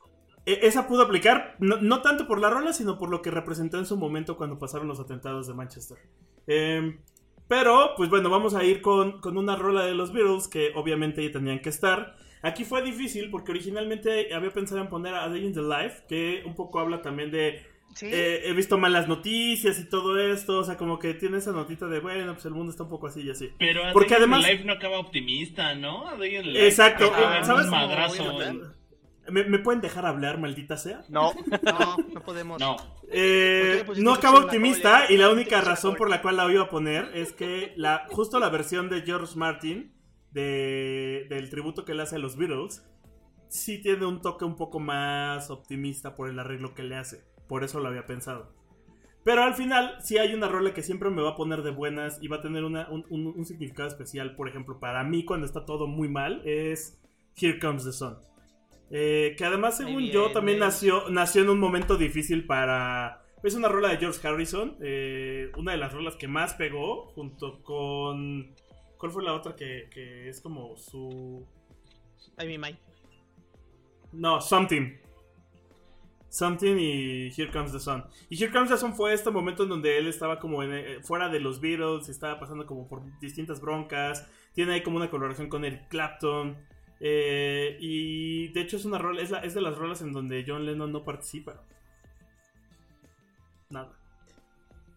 [0.46, 3.78] E- esa pudo aplicar, no, no tanto por la rola, sino por lo que representó
[3.78, 5.98] en su momento cuando pasaron los atentados de Manchester.
[6.46, 6.98] Em,
[7.48, 11.28] pero, pues bueno, vamos a ir con, con una rola de los Beatles que obviamente
[11.30, 12.16] tenían que estar.
[12.42, 16.42] Aquí fue difícil porque originalmente había pensado en poner a Day in the Life, que
[16.44, 17.64] un poco habla también de
[17.94, 18.06] Sí.
[18.10, 21.86] eh, he visto malas noticias y todo esto, o sea, como que tiene esa notita
[21.88, 23.50] de, bueno, pues el mundo está un poco así y así.
[23.58, 26.08] Pero a Porque Day in the además- Life no acaba optimista, ¿no?
[26.08, 27.66] A Day in the Life Exacto, en ¿sabes?
[27.66, 28.42] Un madrazo.
[28.42, 28.62] En-
[29.30, 31.04] ¿Me, me pueden dejar hablar, maldita sea?
[31.08, 31.32] No.
[31.62, 32.60] No, no podemos.
[32.60, 32.76] No.
[33.08, 35.40] Eh, ¿Por qué le pusiste no esa acaba opción a optimista y la ¿Por qué
[35.42, 38.88] única razón por la cual la iba a poner es que la, justo la versión
[38.90, 39.94] de George Martin
[40.32, 42.84] de, del tributo que le hace a los Beatles
[43.48, 47.22] sí tiene un toque un poco más optimista por el arreglo que le hace.
[47.48, 48.54] Por eso lo había pensado.
[49.24, 52.18] Pero al final sí hay una rola que siempre me va a poner de buenas
[52.22, 54.34] y va a tener una- un, un- un significado especial.
[54.34, 57.00] Por ejemplo, para mí cuando está todo muy mal es
[57.36, 58.16] Here Comes the Sun.
[58.94, 60.68] Eh, que además, según bien, yo, también bien.
[60.68, 63.24] nació, nació en un momento difícil para...
[63.42, 67.62] Es una rola de George Harrison, eh, una de las rolas que más pegó, junto
[67.62, 68.54] con...
[68.98, 71.44] ¿Cuál fue la otra que, que es como su...
[72.36, 72.78] Ay, mi Mike.
[74.12, 74.98] No, Something.
[76.28, 78.04] Something y Here Comes the Sun.
[78.28, 80.98] Y Here Comes the Sun fue este momento en donde él estaba como en, eh,
[81.02, 84.28] fuera de los Beatles, estaba pasando como por distintas broncas.
[84.54, 86.56] Tiene ahí como una colaboración con Eric Clapton.
[87.04, 90.44] Eh, y de hecho es una rola, es, la- es de las rolas en donde
[90.46, 91.64] John Lennon no participa.
[93.70, 93.92] Nada.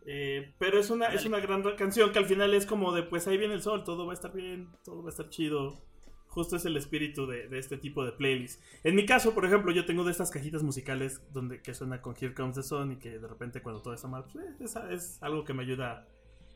[0.06, 3.28] Eh, pero es una, es una gran canción que al final es como de pues
[3.28, 5.82] ahí viene el sol, todo va a estar bien, todo va a estar chido.
[6.28, 8.62] Justo es el espíritu de, de este tipo de playlist.
[8.84, 12.14] En mi caso, por ejemplo, yo tengo de estas cajitas musicales donde que suena con
[12.20, 14.76] Here Comes the Sun y que de repente cuando todo está mal, pues, eh, es,
[14.92, 16.06] es algo que me ayuda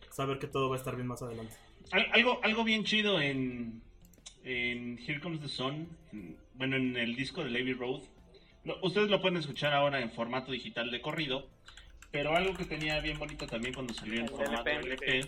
[0.09, 1.55] a saber que todo va a estar bien más adelante.
[1.91, 3.81] Al- Algo, algo bien chido en,
[4.43, 8.01] en Here Comes the Sun, en- bueno, en el disco de Lady Road.
[8.65, 11.49] Lo- ustedes lo pueden escuchar ahora en formato digital de corrido,
[12.11, 15.27] pero algo que tenía bien bonito también cuando salió en El formato LP.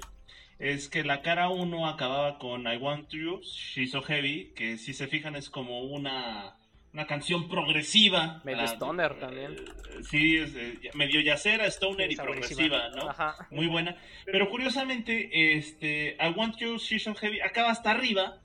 [0.60, 4.94] Es que la cara 1 acababa con I Want You, She's So Heavy, que si
[4.94, 6.56] se fijan es como una,
[6.94, 8.42] una canción progresiva.
[8.44, 9.54] Medio La- stoner también.
[9.54, 12.90] eh, sí, es, eh, medio yacera, stoner Sí, y progresiva.
[12.90, 13.10] ¿no?
[13.10, 13.48] Ajá.
[13.50, 13.96] muy buena.
[14.26, 18.40] Pero curiosamente, este, I Want You, She's So Heavy acaba hasta arriba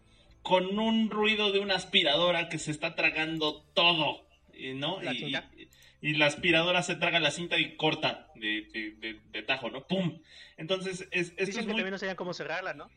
[0.47, 5.03] con un ruido de una aspiradora que se está tragando todo, eh, ¿no?
[5.03, 5.51] La y, cinta.
[5.57, 5.67] y-
[6.09, 9.85] y la aspiradora se traga la cinta y corta de, de- de- de tajo, ¿no?
[9.89, 10.21] ¡Pum!
[10.57, 12.89] Entonces, es, esto Dicen es que muy- también no sabían cómo cerrarla, ¿no?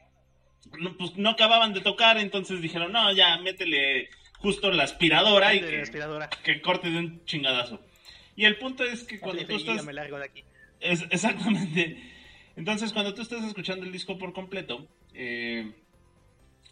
[0.78, 5.60] no, pues no acababan de tocar, entonces dijeron, no, ya, métele justo la aspiradora y
[5.62, 6.30] de la que, aspiradora.
[6.44, 7.82] que corte de un chingadazo.
[8.36, 9.84] Y el punto es que cuando tú estás...
[9.86, 10.44] me largo de aquí.
[10.80, 11.98] Es, exactamente.
[12.56, 15.72] Entonces, cuando tú estás escuchando el disco por completo, eh,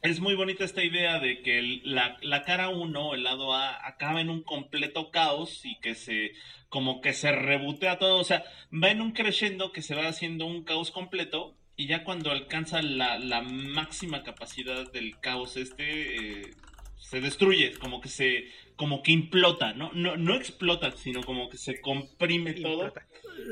[0.01, 4.21] es muy bonita esta idea de que la, la cara 1, el lado A, acaba
[4.21, 6.33] en un completo caos y que se,
[6.69, 8.19] como que se rebotea todo.
[8.19, 12.03] O sea, va en un crescendo que se va haciendo un caos completo y ya
[12.03, 16.51] cuando alcanza la, la máxima capacidad del caos este, eh,
[16.97, 19.91] se destruye, como que se, como que implota, ¿no?
[19.93, 22.85] No, no explota, sino como que se comprime todo.
[22.85, 23.07] Implota.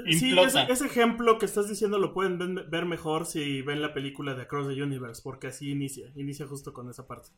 [0.09, 4.35] Sí, ese, ese ejemplo que estás diciendo lo pueden ver mejor si ven la película
[4.35, 7.29] de Across the Universe, porque así inicia, inicia justo con esa parte.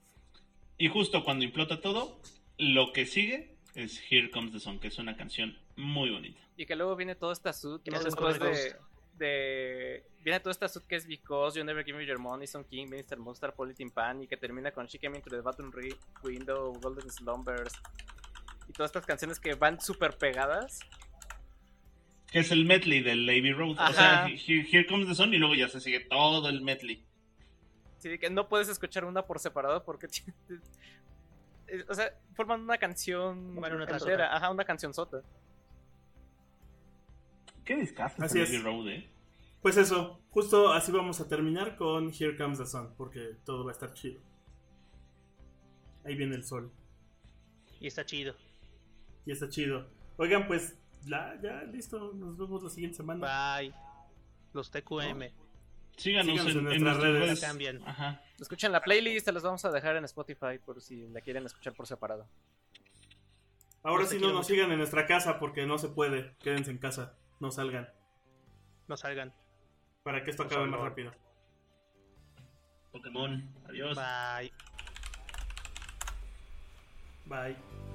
[0.77, 2.21] Y justo cuando implota todo,
[2.57, 6.41] lo que sigue es Here Comes the Sun, que es una canción muy bonita.
[6.57, 7.91] Y que luego viene todo esta suit, ¿no?
[7.93, 8.75] Gracias, Después de.
[9.17, 10.05] De...
[10.21, 12.87] Viene todo esta suit que es Because, You Never Give Me Your Money, Son King,
[12.89, 16.73] Minister Monster, Politin Pan, y que termina con She Came Into the Bathroom Re- Window,
[16.81, 17.73] Golden Slumbers.
[18.67, 20.79] Y todas estas canciones que van súper pegadas.
[22.31, 23.77] Que es el medley del Lady Road.
[23.79, 24.27] O sea.
[24.27, 27.05] Here, Here Comes the Sun y luego ya se sigue todo el medley.
[27.99, 30.07] Sí, que no puedes escuchar una por separado porque...
[31.89, 34.33] O sea, forman una canción Bueno, una.
[34.33, 35.21] Ajá, una canción sota.
[37.67, 38.63] Qué discazo Así es.
[38.63, 39.09] Road, eh.
[39.61, 43.71] Pues eso, justo así vamos a terminar con Here Comes the Sun, porque todo va
[43.71, 44.21] a estar chido.
[46.05, 46.71] Ahí viene el sol,
[47.81, 48.33] Y está chido.
[49.25, 49.87] y está chido.
[50.15, 53.57] Oigan, pues la- ya listo, nos vemos la siguiente semana.
[53.59, 53.73] Bye.
[54.53, 55.31] Los TQM.
[55.97, 57.19] Síganos, Síganos en, en nuestras redes.
[57.21, 57.41] redes.
[57.41, 57.81] Cambian.
[57.85, 58.21] Ajá.
[58.39, 61.73] Escuchen la playlist, se las vamos a dejar en Spotify por si la quieren escuchar
[61.73, 62.27] por separado.
[63.83, 64.47] Ahora sí no nos mucho.
[64.49, 66.35] sigan en nuestra casa porque no se puede.
[66.39, 67.87] Quédense en casa, no salgan,
[68.87, 69.33] No salgan.
[70.03, 71.11] para que esto acabe más rápido.
[72.91, 73.53] Pokémon.
[73.67, 73.95] Adiós.
[73.95, 74.51] Bye.
[77.25, 77.86] Bye.